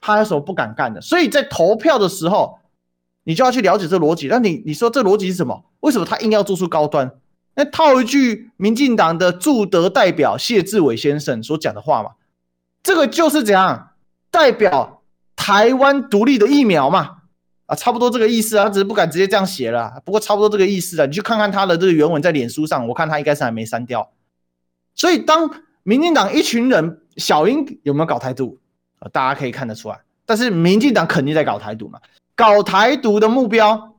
[0.00, 1.02] 他有什么不敢干的？
[1.02, 2.58] 所以在投票的时候，
[3.24, 4.28] 你就要去了解这逻辑。
[4.28, 5.62] 那你你说这逻辑是什么？
[5.80, 7.12] 为什么他硬要做出高端？
[7.54, 12.12] 那套一句民进党的驻德代表谢志伟先生所讲的话嘛，
[12.82, 13.90] 这个就是怎样
[14.30, 14.93] 代表。
[15.44, 17.16] 台湾独立的疫苗嘛，
[17.66, 20.00] 啊，差不多这个意思啊，只是不敢直接这样写了。
[20.02, 24.10] 不过差不多这个意思啊，你去看看他的这个原文在脸书上，我看他应该是还没删掉。
[24.94, 25.50] 所以当
[25.82, 28.58] 民进党一群人，小英有没有搞台独
[29.00, 29.08] 啊？
[29.12, 30.00] 大家可以看得出来。
[30.24, 32.00] 但是民进党肯定在搞台独嘛，
[32.34, 33.96] 搞台独的目标，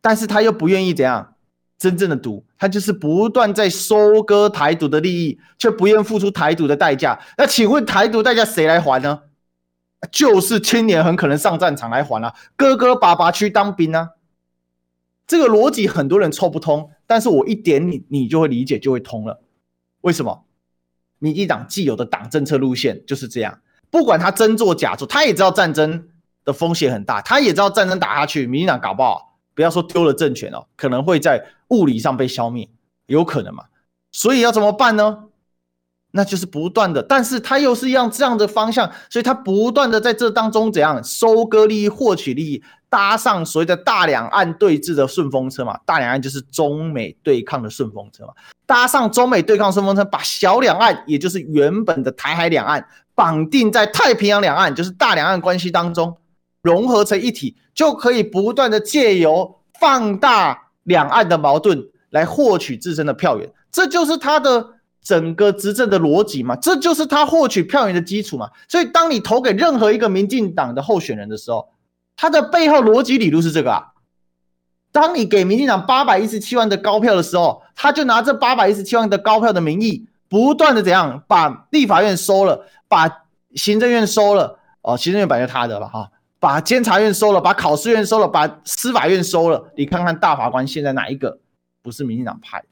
[0.00, 1.34] 但是他又不愿意怎样
[1.78, 7.16] 真正的独，他就是不断在收割台独的利益，却不愿付出台独的代价。
[7.38, 9.20] 那请问台独代价谁来还呢？
[10.10, 14.10] 就是青年很可能上战场来还啊，哥哥爸爸去当兵啊，
[15.26, 19.42] 这个逻辑很多人凑不通，但是我一点你你就会理解就会通了。
[20.00, 20.44] 为什么？
[21.18, 26.08] 民进党既有的党政策路线就是这样，不管他真做假做，他也知道战争
[26.44, 32.68] 的风险很大，他也知道战争打下去，民进党搞不好不要说丢了政权哦，可能会在物理上被消灭，
[33.06, 33.64] 有可能嘛？
[34.12, 35.24] 所以要怎么办呢？
[36.16, 48.32] 那就是不断的，但是他又是一样这样的方向，所以他不断的在这当中怎样收割利益、获取利益，搭上所谓的大两岸对峙的顺风车嘛，大两岸就是中美对抗的顺风车嘛，
[48.64, 56.16] 搭上中美对抗顺风车，把小两岸，也就是原本的台海两岸，绑定在太平洋两岸，就是大两岸关系当中，
[56.62, 64.74] 融合成一体，就可以不断的借由放大两岸的矛盾来获取自身的票源，这就是他的。
[65.04, 68.50] 整个执政的逻辑嘛，这就是他获取票源的基础嘛。
[68.66, 71.68] 所以，当你投给任何一个民进党的候选人的时候，
[72.16, 73.92] 他的背后逻辑理路是这个啊。
[74.90, 89.70] 当你给民进党八百一十七万的高票的时候，他就拿这八百一十七万的高票的名义，不断的怎样把立法院收了，把行政院收了，哦，行政院本来他的了哈，把监察院收了，把考试院收了，把司法院收了。
[89.76, 91.40] 你看看大法官现在哪一个
[91.82, 92.66] 不是民进党派的？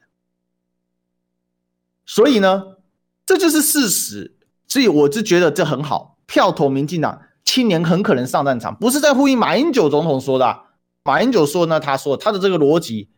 [2.06, 2.62] 所以呢，
[3.24, 4.36] 这就是事实。
[4.68, 10.60] 所以我是觉得这很好，票投民进党，青年很可能上战场，不是在呼应马英九总统说的。
[11.04, 13.10] 马英九说呢，他说他的这个逻辑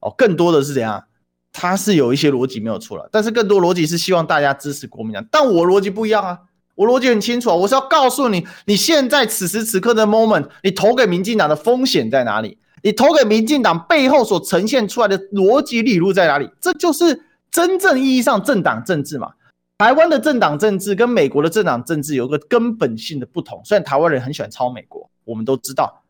[0.00, 1.04] 哦，更多的是怎样？
[1.52, 5.22] 他是有一些逻辑没有错了，但是更多逻辑是希望大家支持国民党。
[5.30, 6.38] 但我逻辑不一样啊，
[6.76, 12.56] 我逻辑很清楚啊，我是要告诉你，你现在此时此刻的 moment，你投给民进党的风险在哪里？
[12.82, 16.48] 你投给民进党背后所呈现出来的逻辑理路在哪里？
[16.58, 17.26] 这就是。
[17.52, 19.34] 真正意义上政党政治嘛，
[19.76, 23.60] 台湾的政党政治跟美国的政党政治有个根本性的不同。
[23.64, 26.02] 虽然台湾人很喜欢抄美国，我们都知道，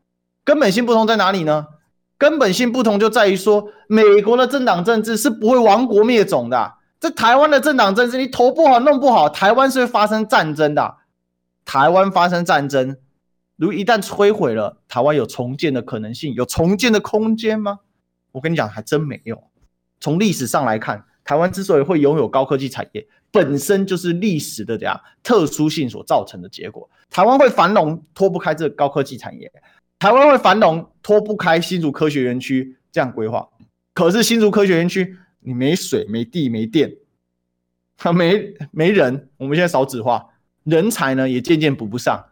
[0.44, 1.66] 根本性不同在哪里呢？
[2.16, 6.74] 根本性不同就在于说，美国的政党政治是不会亡国灭种的。
[7.00, 10.98] 这台湾的政党政治，你投不好弄不好，台湾是会发生战争的。
[11.64, 12.96] 台湾发生战争，
[13.57, 17.81] 如一旦摧毁了，台湾有重建的可能性，有重建的空间吗？
[18.31, 19.42] 我跟你讲，还真没有。
[19.98, 21.05] 从历史上来看。
[21.25, 26.89] 台湾之所以会拥有高科技产业，本身就是历史的这样特殊性所造成的结果。
[27.11, 29.49] 台湾会繁荣，脱不开这高科技产业；
[29.99, 33.49] 台湾会繁荣，脱不开新竹科学园区这样规划。
[33.95, 36.93] 可是新竹科学园区，你没水、没地、没电，
[37.97, 39.29] 他 没没人。
[39.37, 40.27] 我们现在少子化，
[40.65, 42.25] 人才呢也渐渐补不上。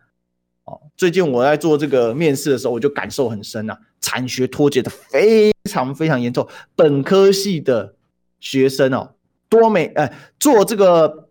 [0.64, 6.44] 哦，最近我在做这个面试的时候，我就感受很深啊，产学脱节的非常非常严重。
[6.74, 7.94] 本科系的。
[8.40, 9.14] 学生哦，
[9.48, 11.29] 多媒呃，做这个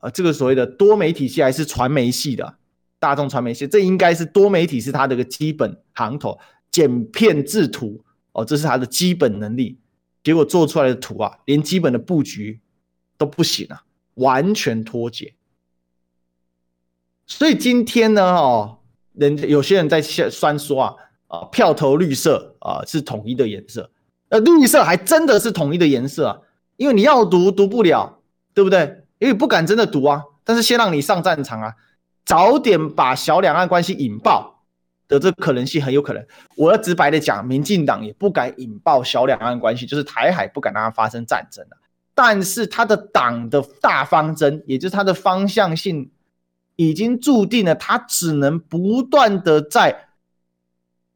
[0.00, 2.56] 呃，这个所谓的多媒体系还是传媒系的，
[2.98, 6.38] 大众传媒系，这应该是多媒体是他的一个基本行头，
[6.70, 9.78] 剪片制图哦，这是他的基本能力。
[10.22, 12.60] 结果做出来的图啊，连基本的布局
[13.16, 15.34] 都不行啊，完全脱节。
[17.26, 18.78] 所以今天呢，哦，
[19.14, 20.94] 人有些人在酸说啊，
[21.28, 23.90] 啊，票投绿色啊是统一的颜色，
[24.28, 26.40] 呃，绿色还真的是统一的颜色啊。
[26.78, 28.20] 因为你要读读不了，
[28.54, 29.04] 对不对？
[29.18, 30.22] 因为不敢真的读啊。
[30.44, 31.74] 但是先让你上战场啊，
[32.24, 34.62] 早点把小两岸关系引爆
[35.08, 36.26] 的这可能性很有可能。
[36.56, 41.76] 我要直白的讲，民进党也不敢引爆小两岸关系，就是台海不敢让它发生战争的。
[42.14, 46.10] 但是他的党的大方针，也就是他的方向性，
[46.76, 50.07] 已经注定了，他只能不断的在。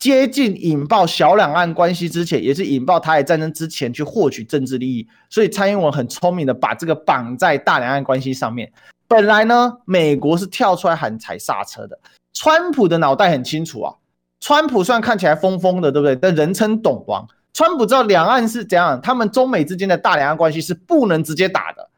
[0.02, 8.68] 接近引爆小两岸关系之前，也是引爆台海战争之前去获取政治利益，所以蔡英文很聪明的把这个绑在大两岸关系上面。
[9.06, 11.96] 本来呢，美国是跳出来喊踩刹车的，
[12.34, 13.94] 川普的脑袋很清楚啊。
[14.40, 16.16] 川普虽然看起来疯疯的，对不对？
[16.16, 17.24] 但人称懂王。
[17.52, 21.90] 川普知道两岸是怎样，他们中美之间的大两岸关系是不能直接打的。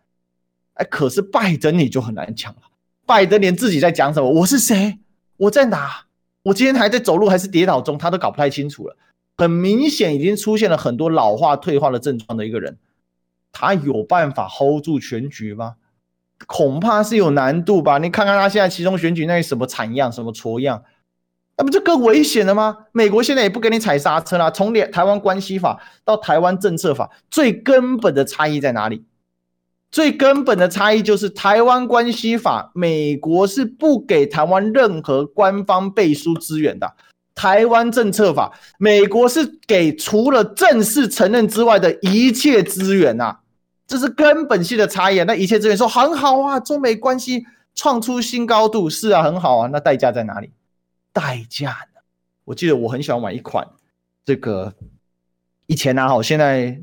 [0.74, 2.60] 哎，可是拜登你就很难讲了，
[3.06, 4.98] 拜登连自己在讲什么，我是谁，
[5.38, 6.03] 我在哪？
[6.44, 8.96] 我今天还在走路还是跌倒中，他都搞不太清楚了。
[9.36, 12.78] 很明显，已经出现了很多老化退化的症状的一个人，
[13.50, 15.74] 他有办法 hold 住全局吗？
[16.46, 17.98] 恐怕是有难度吧。
[17.98, 20.84] 你看看他现在其中选举那什么惨样，什么挫样，
[21.56, 22.86] 那不就更危险了吗？
[22.92, 24.50] 美国现在也不给你踩刹车啦。
[24.50, 29.04] 从台湾关系法到台湾政策法，最根本的差异在哪里？
[29.94, 36.88] 最根本的差异就是台湾关系法，美国是不给台湾任何官方背书资源的；
[37.32, 43.36] 台湾政策法，美国是给除了正式承认之外的一切资源呐，
[43.86, 45.22] 这是根本性的差异。
[45.22, 49.68] 那一切资源说很好啊，中美关系创出新高度，是啊，很好啊。
[49.72, 50.50] 那代价在哪里？
[51.12, 52.00] 代价呢？
[52.46, 53.64] 我记得我很喜欢买一款
[54.24, 54.74] 这个，
[55.68, 56.82] 以前啊，好，现在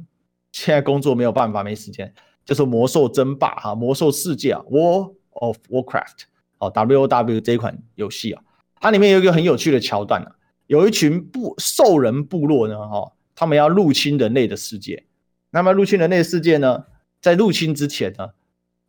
[0.53, 2.13] 现在工作没有办法，没时间。
[2.45, 6.23] 就是魔兽争霸哈，魔兽世界啊，War of Warcraft
[6.57, 8.41] 哦，W O W 这一款游戏啊，
[8.79, 10.35] 它里面有一个很有趣的桥段啊，
[10.67, 15.03] 有一群部兽人部落呢，哈，他们要入侵人类的世界。
[15.51, 16.85] 那么入侵人类世界呢，
[17.21, 18.29] 在入侵之前呢，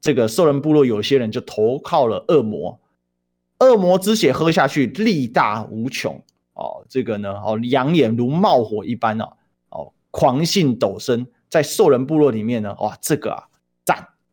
[0.00, 2.80] 这个兽人部落有些人就投靠了恶魔，
[3.58, 6.22] 恶魔之血喝下去力大无穷，
[6.54, 9.32] 哦，这个呢哦，两眼如冒火一般哦，
[9.70, 13.48] 哦，狂性陡升，在兽人部落里面呢，哇，这个啊，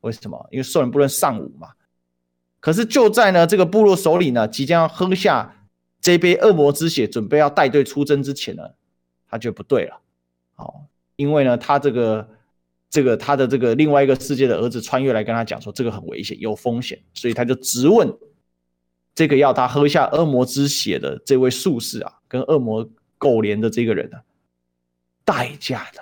[0.02, 0.48] 为什么？
[0.52, 1.70] 因为兽人部落上武嘛。
[2.60, 5.66] 可是就在呢这个部落首领呢即将要喝下
[6.02, 8.64] 这杯恶魔之血，准备要带队出征之前呢，
[9.28, 10.02] 他觉得不对了，
[10.56, 10.82] 哦，
[11.16, 12.28] 因为呢他这个。
[12.92, 18.12] 这个他的这个另外一个世界的儿子穿越来跟他讲说，这个很危险，有风险，所以他就直问
[19.14, 22.90] 这个要他喝下恶魔之血的这位术士啊，跟恶魔
[23.20, 24.18] 勾连的这个人呢，
[25.24, 26.02] 代价呢？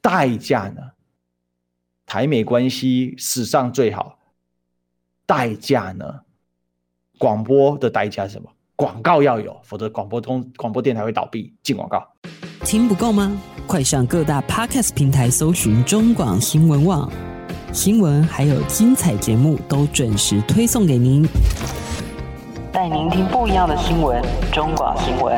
[0.00, 0.82] 代价呢？
[2.06, 4.18] 台美关系史上最好，
[5.26, 6.20] 代价呢？
[7.18, 8.48] 广播的代价是什么？
[8.76, 12.06] 广告要有，否则广播通广播电台会倒闭，进广告。
[12.64, 13.36] 听不够吗？
[13.66, 17.10] 快上各大 Podcast 平台搜寻中广新闻网，
[17.72, 21.26] 新闻还有精彩节目都准时推送给您，
[22.70, 24.22] 带您听不一样的新闻。
[24.52, 25.36] 中广新闻，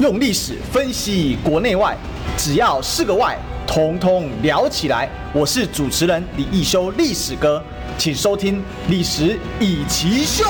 [0.00, 1.94] 用历史分析国内外，
[2.34, 3.38] 只要是个“外”，
[3.68, 5.06] 统统聊起来。
[5.30, 7.62] 我是主持人李易修，历史哥，
[7.98, 8.56] 请收听
[8.88, 10.44] 《历史易起秀》。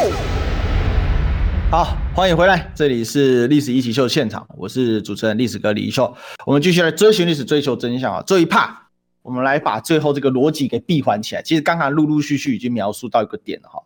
[1.69, 1.97] 好。
[2.15, 6.15] 欢迎回来，这里是历史一起秀现场，我是主持人历史哥李易修。
[6.47, 8.23] 我们继续来追寻历史，追求真相啊！
[8.25, 8.89] 这一趴，
[9.23, 11.43] 我们来把最后这个逻辑给闭环起来。
[11.43, 13.83] 其实刚刚陆陆续续已经描述到一个点了哈。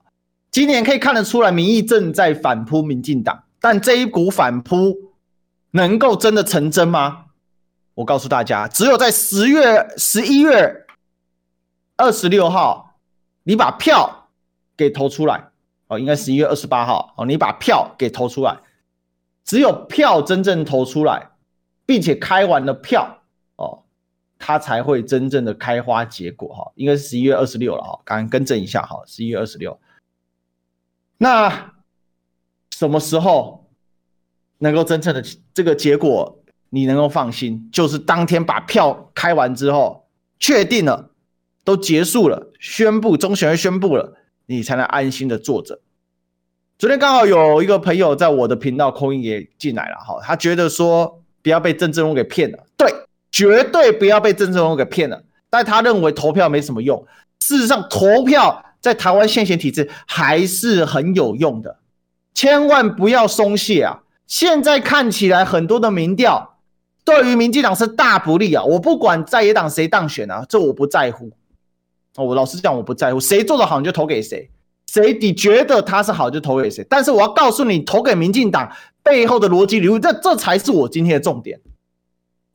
[0.51, 4.95] 今年可以看得出来，民意正在反扑民进党，但这一股反扑
[5.75, 7.27] 能够真的成真吗？
[7.95, 10.87] 我告诉大家，只有在十月十一月
[11.97, 13.01] 二十六号，
[13.43, 14.29] 你把票
[14.77, 15.51] 给投出来。
[15.89, 18.57] 哦，应该十一月二十八号哦，你把票给投出来，
[19.45, 21.31] 只有票真正投出来，
[21.85, 23.22] 并且开完了票
[23.57, 23.83] 哦，
[24.39, 26.72] 它才会真正的开花结果哈。
[26.77, 29.79] 应该是十一月二十六了哈，刚刚更正一下哈，十一月二十六。
[31.18, 31.75] 那
[32.70, 33.64] 什么时候
[34.59, 36.39] 能够真正的这个结果
[36.71, 37.69] 你能够放心？
[37.73, 40.07] 就是当天把票开完之后，
[40.39, 41.11] 确定了，
[41.65, 44.17] 都结束了，宣布中选会宣布了。
[44.47, 45.81] 你才能安心的坐着。
[46.79, 52.93] 昨天刚好有一个朋友在我的频道 call in 也进来了哈，他觉得说不要被政治人物给骗了，对，
[53.31, 55.25] 绝对不要被政治人物给骗了。
[55.49, 57.07] 但他认为投票没什么用，
[57.41, 61.79] 事实上投票在台湾现行体制还是很有用的，
[62.35, 64.03] 千万不要松懈啊！
[64.27, 66.57] 现在看起来很多的民调
[67.05, 71.31] 对于民进党是大不利啊，我不管在野党谁当选啊，这我不在乎。
[72.16, 74.49] 哦，我老实讲，我不在乎谁做的好你就投给谁，
[74.87, 76.87] 谁你觉得他是好就投给谁。
[76.89, 78.70] 但是我要告诉你，投给民进党
[79.03, 81.61] 背后的逻辑理论，这这才是我今天的重点。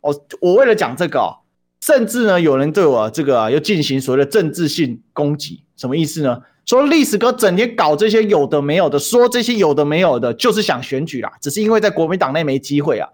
[0.01, 1.39] 哦，我为了讲这个，
[1.81, 6.39] 甚至呢，有人对我这个啊，又进行所谓的政治性攻击，什么意思呢？
[6.69, 13.09] 说历史哥整天搞这些有的没有的，说这些有的没有的，就是想选举啦，只是因为在国民党内没机会啊，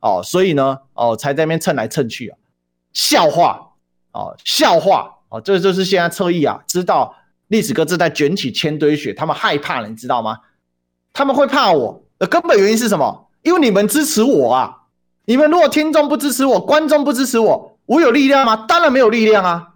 [0.00, 2.38] 哦，所以呢，哦，才在那边蹭来蹭去啊，
[2.94, 3.72] 笑话，
[4.12, 5.10] 哦，笑话。
[5.28, 7.14] 哦，这就是现在侧翼啊，知道
[7.48, 10.38] 历史哥正在卷起千堆雪，他们害怕了，你知道吗？
[11.12, 13.28] 他们会怕我的根本原因是什么？
[13.42, 14.84] 因为你们支持我啊！
[15.26, 18.64] 你们如果听众不支持我，观众不支持我，我有力量吗？
[18.66, 19.73] 当然没有力量啊！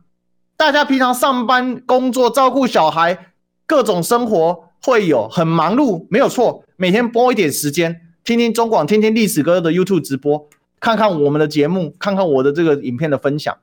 [0.59, 3.33] 大家平常上班、工作、照顾小孩，
[3.65, 6.65] 各种生活会有很忙碌，没有错。
[6.75, 10.49] 每天拨一点时间，听听中广，听听历史哥的 YouTube 直播，
[10.81, 13.57] 看看我们的节目，看看我的这个影片的分享。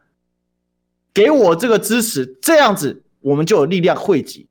[1.13, 4.47] 给我这个支持，这样子我们就有力量汇集。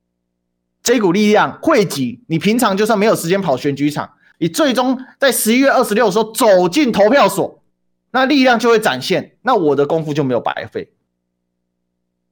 [0.83, 7.63] 这股力量汇集，你平常就算没有时间跑选举场，你最终在十一月二十六的时候走进投票所，
[8.11, 10.91] 那力量就会展现，那我的功夫就没有白费。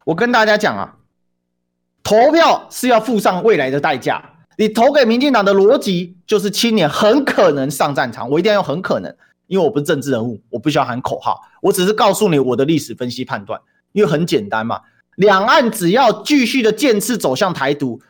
[0.06, 0.96] 我跟大家讲啊，
[2.04, 4.24] 投票是要付上未来的代价。
[4.58, 9.16] 你投给民进党的逻辑就是青年很可能上战场，我一定要用很可能，
[9.48, 13.60] 因为我不是政治人物，我不需要喊口号，我只是告诉你我的历史分析判断。
[13.94, 14.82] 因为很简单嘛，
[15.16, 18.02] 两岸只要继续的渐次走向台独，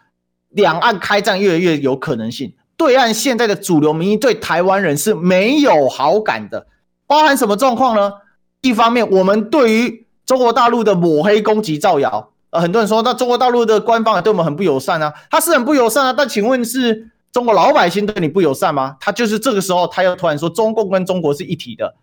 [0.49, 2.53] 两岸开战越来越有可能性。
[2.75, 6.67] 对岸现在的主流民意对台湾人是没有好感的，
[7.05, 8.13] 包含什么状况呢？
[8.61, 18.95] 一方面，我们对于中国大陆的抹黑、攻击、造谣，呃，很多人说那中国大陆的官方对我们很不友善啊，他是很不友善啊，但请问是中国老百姓对你不友善吗？
[18.99, 21.95] 他就是这个时候，他又突然说中共跟中国是一体的。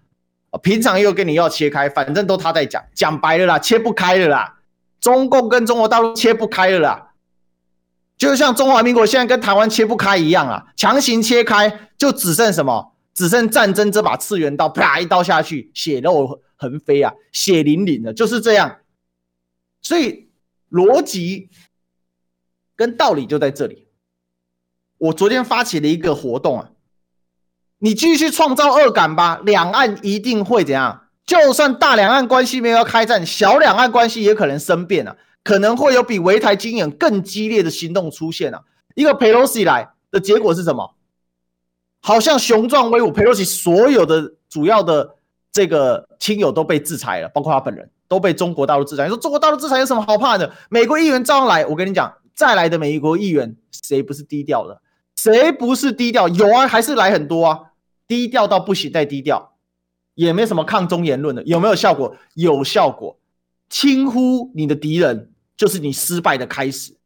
[0.63, 4.57] 平常又跟你要切开，反正都他在讲，讲白了啦，切不开了啦。
[5.01, 7.11] 中共跟中国大陆切不开了啦，
[8.19, 12.93] 就像中华民国现在跟台湾切不开一样啊，强行切开就只剩什么？
[13.15, 18.81] 只剩战争这把次元刀，啪一刀下去，血肉横飞啊，血淋淋的，就是这样。
[19.81, 20.29] 所以
[20.71, 21.49] 逻辑
[22.77, 23.89] 跟道理就在这里。
[24.99, 26.71] 我昨天发起了一个活动啊，
[27.79, 31.09] 你继续创造恶感吧，两岸一定会怎样？
[31.25, 38.63] 就算大两岸关系没有开战，小两岸关系也可能生变啊，可能会有比围台军演更激烈的行动出现啊。
[38.95, 40.95] 一个裴洛西来的结果是什么？
[42.03, 45.17] 好像雄壮威武，裴洛西所有的主要的
[45.53, 49.05] 这个亲友都被制裁了，包括他本人都被中国大陆制裁。
[49.05, 50.53] 你说中国大陆制裁有什么好怕的？
[50.69, 51.67] 美国议员照样来。
[51.67, 54.81] 我跟你讲，再来的美国议员谁不是低调的？
[55.17, 56.29] 谁不是低调？
[56.29, 57.61] 有啊，还是来很多啊，
[58.07, 59.55] 低调到不行再低调，
[60.15, 62.15] 也没什么抗中言论的，有没有效果？
[62.35, 63.19] 有效果。
[63.69, 66.97] 轻忽你的敌人，就是你失败的开始。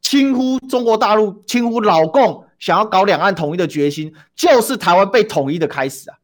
[0.00, 6.16] 轻忽中国大陆，轻忽老共想要搞两岸统一的决心，就是台湾被统一的开始啊！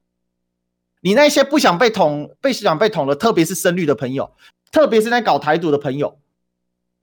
[1.00, 4.34] 你那些不想被捅、被想被捅的，特别是深绿的朋友，
[4.70, 6.18] 特别是在搞台独的朋友，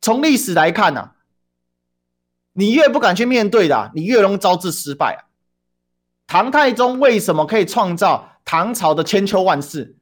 [0.02, 1.16] 从历史来看啊，
[2.54, 5.20] 你越不敢去面对的，你越容易招致失败啊！
[6.28, 9.96] 唐太宗为什么可以创造唐朝的千秋万世？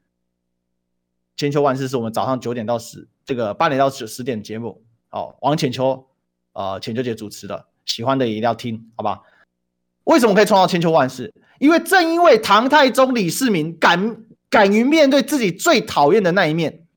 [1.38, 6.08] 千秋万世是我们早上九点到十，这个八点到十十点节目哦，王浅秋。
[6.54, 9.20] 呃，浅秋姐主持的，喜欢的也一定要听，好吧？
[10.06, 11.34] 为什么可以创造千秋万世？
[11.60, 16.88] 因为正因为唐太宗李世民敢敢于面对自己最讨厌的那一面。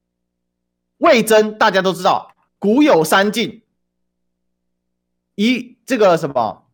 [0.99, 3.63] 魏征大家都知道，古有三禁，
[5.37, 6.71] 以这个什么，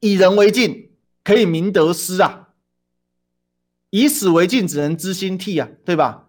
[0.00, 0.90] 以人为镜，
[1.22, 2.48] 可以明得失啊；
[3.90, 6.28] 以史为镜，只能知兴替啊，对吧？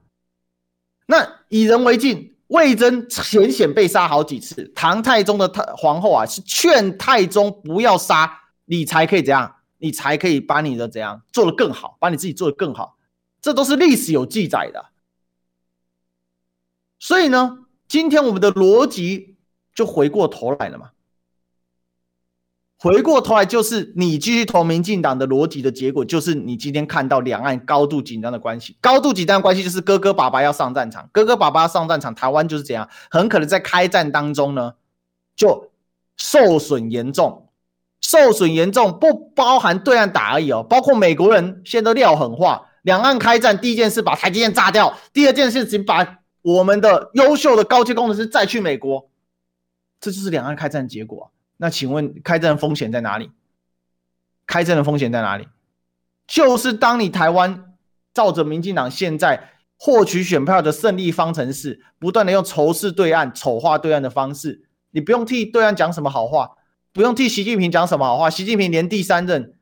[1.07, 2.34] 那以人为镜。
[2.47, 9.57] 魏征险险被杀好几次，唐太宗的太皇后啊是劝太宗不要杀，你才可以怎样？
[9.78, 12.97] 你才可以把你的怎样做得更好，把你自己做得更好，
[13.41, 14.88] 这都是历史有记载的。
[16.99, 19.38] 所以呢，今天我们的逻辑
[19.73, 20.91] 就回过头来了嘛。
[22.80, 34.75] 回过头来，就是你继续投民进党的逻辑的结果，就是你今天看到两岸高度紧张的关系，高度紧张关系就是哥哥爸爸要上战场，哥哥爸爸要上战场，台湾就是这样，很可能在开战当中呢，
[35.36, 35.71] 就
[36.17, 37.47] 受损严重，
[38.02, 49.10] 受损严重不包含对岸打而已哦，包括美国人现在都撂狠话，两岸开战第一件事把台积电炸掉，第二件事情把我们的优秀的高阶工程师再去美国，
[50.00, 51.32] 这就是两岸开战结果。
[51.58, 53.32] 那请问开战的风险在哪里？
[54.45, 55.48] 开战的风险在哪里？
[56.28, 57.74] 就是当你台湾
[58.14, 66.52] 照着民进党现在获取选票的胜利方程式，不断的用仇视对岸、丑化对岸的方式，你不用替对岸讲什么好话，
[66.98, 68.28] 不用替习近平讲什么好话。
[68.28, 69.54] 习近平连第三任，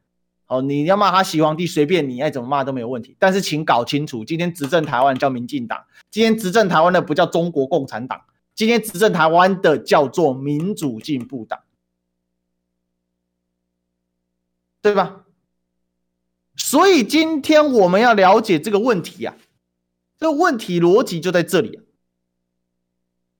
[0.47, 3.13] 哦，你要骂他习皇帝随便你，爱怎么骂都没有问题。
[3.19, 8.21] 但是请搞清楚，今天执政台湾叫民进党，今天执政台湾的不叫中国共产党，
[8.55, 11.59] 今天执政台湾的叫做民主进步党。
[14.81, 15.25] 对吧？
[16.55, 19.43] 所以今天我们要了解这个问题呀、啊，
[20.17, 21.81] 这个问题逻辑就在这里。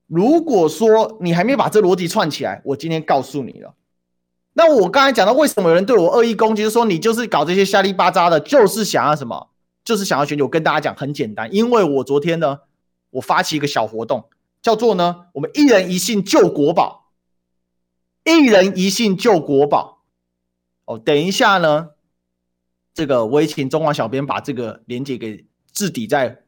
[0.06, 3.74] 如果说你还没把这逻辑串起来，我今天告诉你了。
[4.58, 9.50] 那我刚才讲到为什么有人对我恶意攻击，说你就是搞这些瞎里八扎的，就是想要什么？
[9.84, 10.42] 就是想要选举。
[10.42, 12.60] 我跟大家讲很简单，因为我昨天呢，
[13.10, 14.24] 我发起一个小活动，
[14.62, 17.10] 叫做呢，我们一人一信救国宝，
[18.24, 19.98] 一人一信救国宝。
[20.86, 21.90] 哦，等一下呢，
[22.94, 26.44] 这个我也请中广小编把这个链接给置顶在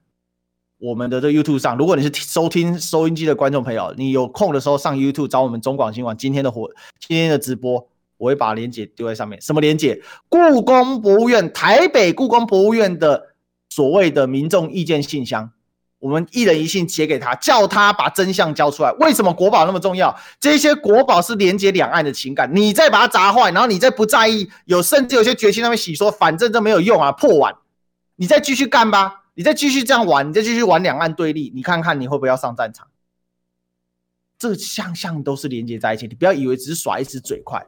[0.79, 1.77] 我们的这 YouTube 上。
[1.77, 7.87] 如果你是收听收音机的观众朋友，你有空的时候上 YouTube 找我们中广新闻今天的活今天的直播，
[8.19, 9.41] 我会把链接丢在上面。
[9.41, 10.03] 什么链接？
[10.29, 13.35] 故宫博物院台北故宫博物院的
[13.71, 15.51] 所谓的民众意见信箱。
[16.01, 18.93] 我们一人一信写给他，叫他把真相交出来。
[19.01, 20.17] 为什么国宝那么重要？
[20.39, 27.53] 这些国宝是连接两岸的情感，你再把它砸坏，然后你再不在意，有甚至有些决心他们洗说，反正这没有用啊，破碗，
[28.15, 32.87] 你再继续干吧，你再继续这样玩，你再继续玩两岸对立，你看看你会不会要上战场？
[34.39, 37.67] 这项项都是连接在一起，你不要以为只是耍一时嘴快，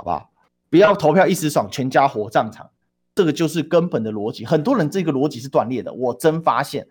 [0.00, 0.32] 好不好？
[0.70, 2.70] 不要投票一时爽，全家火葬场，
[3.14, 4.46] 这个就是根本的逻辑。
[4.46, 6.88] 很多人这个逻辑是断裂的，我真发现。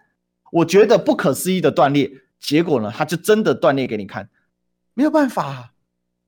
[0.52, 4.30] 我觉得不可思议的断裂，结果呢，他就真的断裂给你看，
[4.94, 5.74] 没有办法。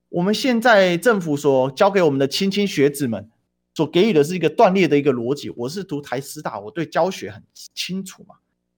[0.09, 3.29] 我们现在政府所教给我们的菁青学子们，
[3.75, 5.51] 所给予的是一个断裂的一个逻辑。
[5.51, 7.43] 我是读台师大，我对教学很
[7.75, 8.36] 清楚嘛，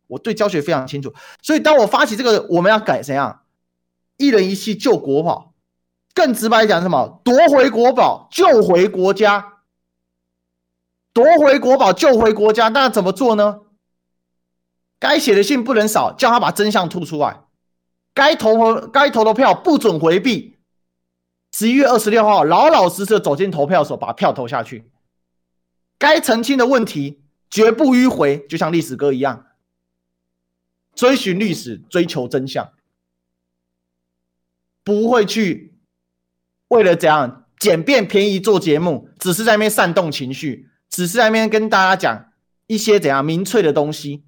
[0.08, 1.14] 我对教学非常清楚。
[1.42, 3.44] 所以当我发起这个，我们要改怎样？
[4.18, 5.53] 一人一气救国宝，
[6.14, 7.22] 更直白讲什么？
[7.24, 9.54] 夺回国宝，救回国家，
[11.12, 12.70] 夺回国宝，救回国家。
[12.70, 13.62] 那怎么做呢？
[15.00, 17.48] 该写的信不能少，叫他把真相吐出来；
[18.14, 20.58] 该投和该投的票不准回避。
[21.52, 24.90] 十一月二十六号，老老实实走进投票所，把票投下去。
[25.98, 29.48] 该澄清的问题绝不迂回，就像历史哥一样，
[30.96, 32.72] 追寻历史，追求真相，
[34.84, 35.73] 不会去
[36.74, 42.26] 为了怎样简便便宜做节目，只是在那边煽动情绪，只是在那边跟大家讲
[42.66, 44.24] 一些怎样民粹的东西。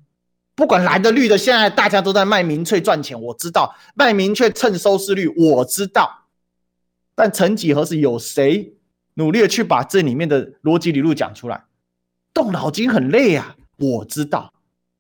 [0.54, 6.28] 不管蓝的绿的，现在大家都在卖民粹赚钱，我知道卖民粹蹭收视率，我知道。
[7.16, 8.76] 但曾几何时，有谁
[9.16, 11.66] 努力的去把这里面的逻辑理路讲出来？
[12.32, 14.54] 动脑筋很累啊，我知道。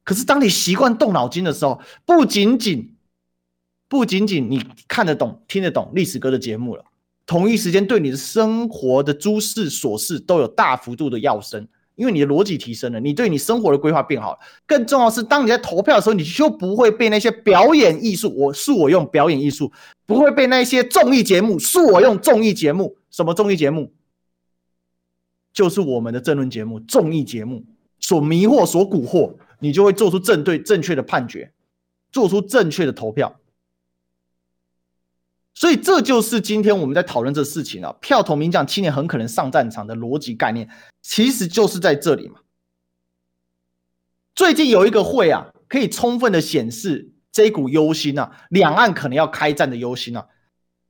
[0.03, 2.95] 可是当你习惯动脑筋的时候，不仅仅
[3.87, 6.83] 不仅仅你看得懂、听得懂历史哥的节目了，
[7.25, 11.67] 同一时间对你的生活的诸事琐事都有大幅度的跃升。
[11.95, 14.39] 因为你的逻辑提升了，你对你生活的规划变好了。
[14.67, 19.71] 更重要是，当你在投票的时候，你就不会被那些表演艺术，我是我用表演艺术，
[20.05, 22.97] 不会被那些综艺节目，是我用综艺节目。
[23.09, 23.93] 什么综艺节目？
[25.53, 27.63] 就是我们的政论节目、综艺节目
[28.01, 31.49] 所迷惑、所蛊惑，你就会做出正对、正确的判决，
[32.11, 33.33] 做出正确的投票。
[35.57, 40.69] 所以这就是今天我们在讨论这事情啊，票投民进青年很可能上战场的逻辑概念，
[41.01, 42.41] 其实就是在这里嘛。
[44.35, 50.27] 最近有一个会啊，可以充分的显示这一股忧心啊，两岸可能要开战的忧心啊。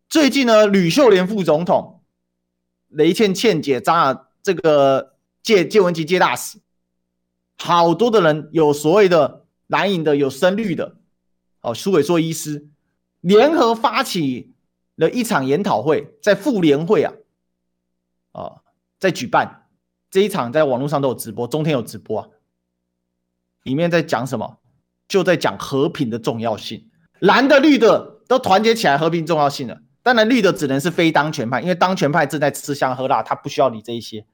[0.10, 2.02] 最近呢，吕秀莲副总统、
[2.88, 5.14] 雷倩倩姐、张啊这个
[5.44, 6.58] 谢谢文琪谢大使，
[7.60, 10.96] 好多的人有所谓的蓝营的，有深绿的，
[11.62, 12.68] 哦，苏伟硕医师
[13.22, 14.55] 联合发起。
[14.96, 17.14] 了一场研讨会，在妇联会啊，
[18.32, 18.62] 啊，
[19.00, 19.68] 在举办
[20.10, 22.30] 这一场，在网络上都有直播，中天有直播啊。
[23.64, 24.60] 里面在讲什么？
[25.08, 26.90] 就在讲和平的重要性，
[27.20, 29.82] 蓝的绿的都团结起来，和平重要性了。
[30.02, 34.26] 当然，绿的只能是非当权派，因为当权派正在吃香喝辣，他不需要你这一些，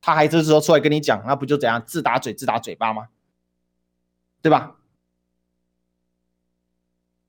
[0.00, 3.08] 他还是说出来跟你讲，那不就怎样自打嘴自打嘴巴吗？
[4.42, 4.76] 对吧？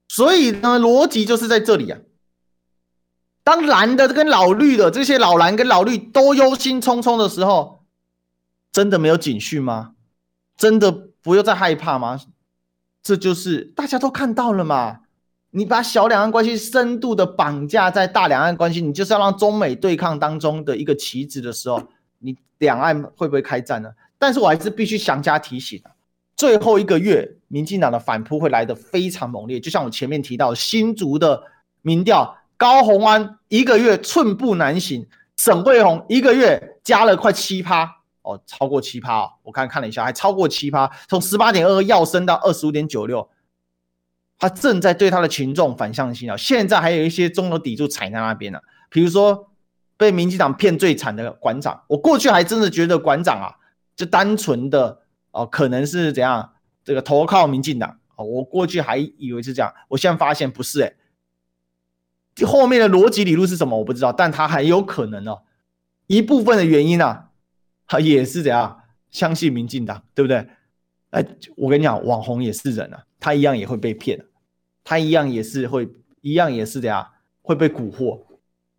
[0.08, 2.00] 所以呢，逻辑就是在这里啊。
[3.44, 7.84] 当蓝的跟老绿的这些老蓝跟老绿都忧心忡忡的时候，
[8.72, 9.94] 真的没有警讯吗？
[10.56, 10.92] 真的
[11.24, 12.20] 不用再害怕吗？
[13.02, 15.00] 这就是大家都看到了嘛。
[15.50, 21.82] 你把小两岸关系深度的绑架在大两岸关系，你就是要让中美对抗当中的一个棋子的时候，
[22.20, 23.90] 你两岸会不会开战呢？
[24.20, 25.82] 但是我还是必须详加提醒，
[26.38, 31.42] 最后一个月，民进党的反扑会来得非常猛烈，就像我前面提到新竹的
[31.82, 32.38] 民调。
[32.62, 37.90] 高虹安一个月寸步难行，沈慧红一个月加了快七趴。
[38.22, 43.28] 哦，超过七趴哦，我刚看了一下，还超过七趴，从十八点二二跃升到二十五点九六，
[44.38, 46.38] 他正在对他的群众反向洗脑。
[46.38, 48.60] 现在还有一些中流砥柱踩在那边呢、
[48.92, 49.50] 比如说
[49.98, 53.58] 被民进党骗最惨的馆长，我过去还真的觉得馆长啊，
[53.96, 55.00] 就单纯的
[55.32, 56.52] 哦，可能是怎样
[56.84, 57.98] 这个投靠民进党。
[58.18, 60.96] 哦，我过去还以为是这样，我现在发现不是诶、
[62.46, 63.78] 后面的逻辑理路是什么？
[63.78, 65.44] 我不知道，但他很有可能哦。
[66.08, 67.30] 一部分的原因啊，
[67.88, 70.48] 他也是怎样相信民进党，对不对？
[71.12, 71.26] 哎，
[71.56, 74.26] 我跟你讲，网红也是人啊，他一样也会被骗，
[74.84, 75.90] 他一样也是会，
[76.22, 77.08] 一样也是怎样
[77.42, 78.24] 会被蛊惑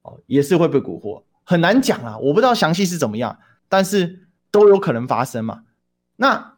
[0.02, 2.18] 哦，也是会被蛊惑，很难讲啊。
[2.18, 3.38] 我不知道详细是怎么样，
[3.68, 5.64] 但是都有可能发生嘛。
[6.16, 6.56] 那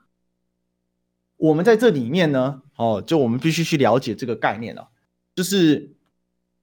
[1.36, 4.86] 我们在这里面呢，哦，就我们必须去了解这个概念了，哦，
[5.34, 5.93] 就是。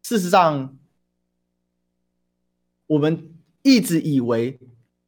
[0.02, 0.78] 事实上，
[2.88, 4.60] 我们一直以为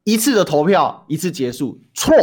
[0.04, 2.14] 一次的投票一次结束，错。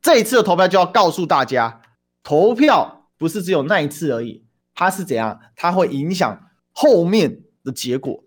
[0.00, 1.82] 这一次的投票就要告诉大家，
[2.22, 4.44] 投票不是只有那一次而已，
[4.74, 5.40] 它是怎样？
[5.56, 8.24] 它会影响后面的结果。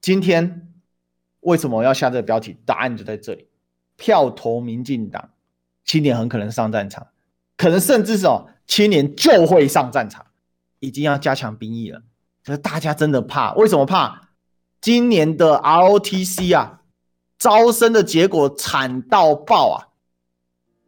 [0.00, 0.72] 今天
[1.40, 2.58] 为什么要下这个标题？
[2.66, 3.48] 答案就在这里：
[3.96, 5.30] 票投民进党，
[5.84, 7.08] 青年很可能上战场，
[7.56, 10.26] 可能甚至是哦，青年就会上战场，
[10.78, 12.02] 已经要加强兵役了。
[12.44, 14.20] 可是大家真的怕，为什么怕？
[14.80, 16.80] 今年的 ROTC 啊，
[17.38, 19.88] 招生的结果惨到爆啊！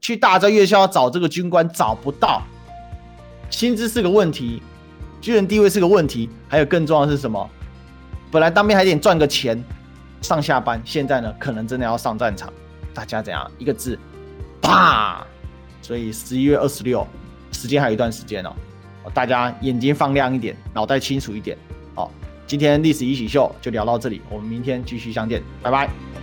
[0.00, 2.42] 去大专院校找这个军官找不到，
[3.48, 4.62] 薪资是个问题，
[5.20, 7.48] 军人地位是个问题，还有更重要的是什么？
[8.30, 9.64] 本来当兵还得赚个钱，
[10.20, 12.52] 上下班，现在呢，可能真的要上战场。
[12.92, 13.50] 大家怎样？
[13.58, 13.98] 一个字，
[14.60, 15.26] 怕！
[15.80, 17.06] 所以十一月二十六，
[17.50, 18.52] 时间还有一段时间哦。
[19.14, 21.56] 大家眼睛放亮一点，脑袋清楚一点。
[21.94, 22.10] 好，
[22.46, 26.15] 今天历史一起秀就聊到这里，我们明天继续相见，拜拜。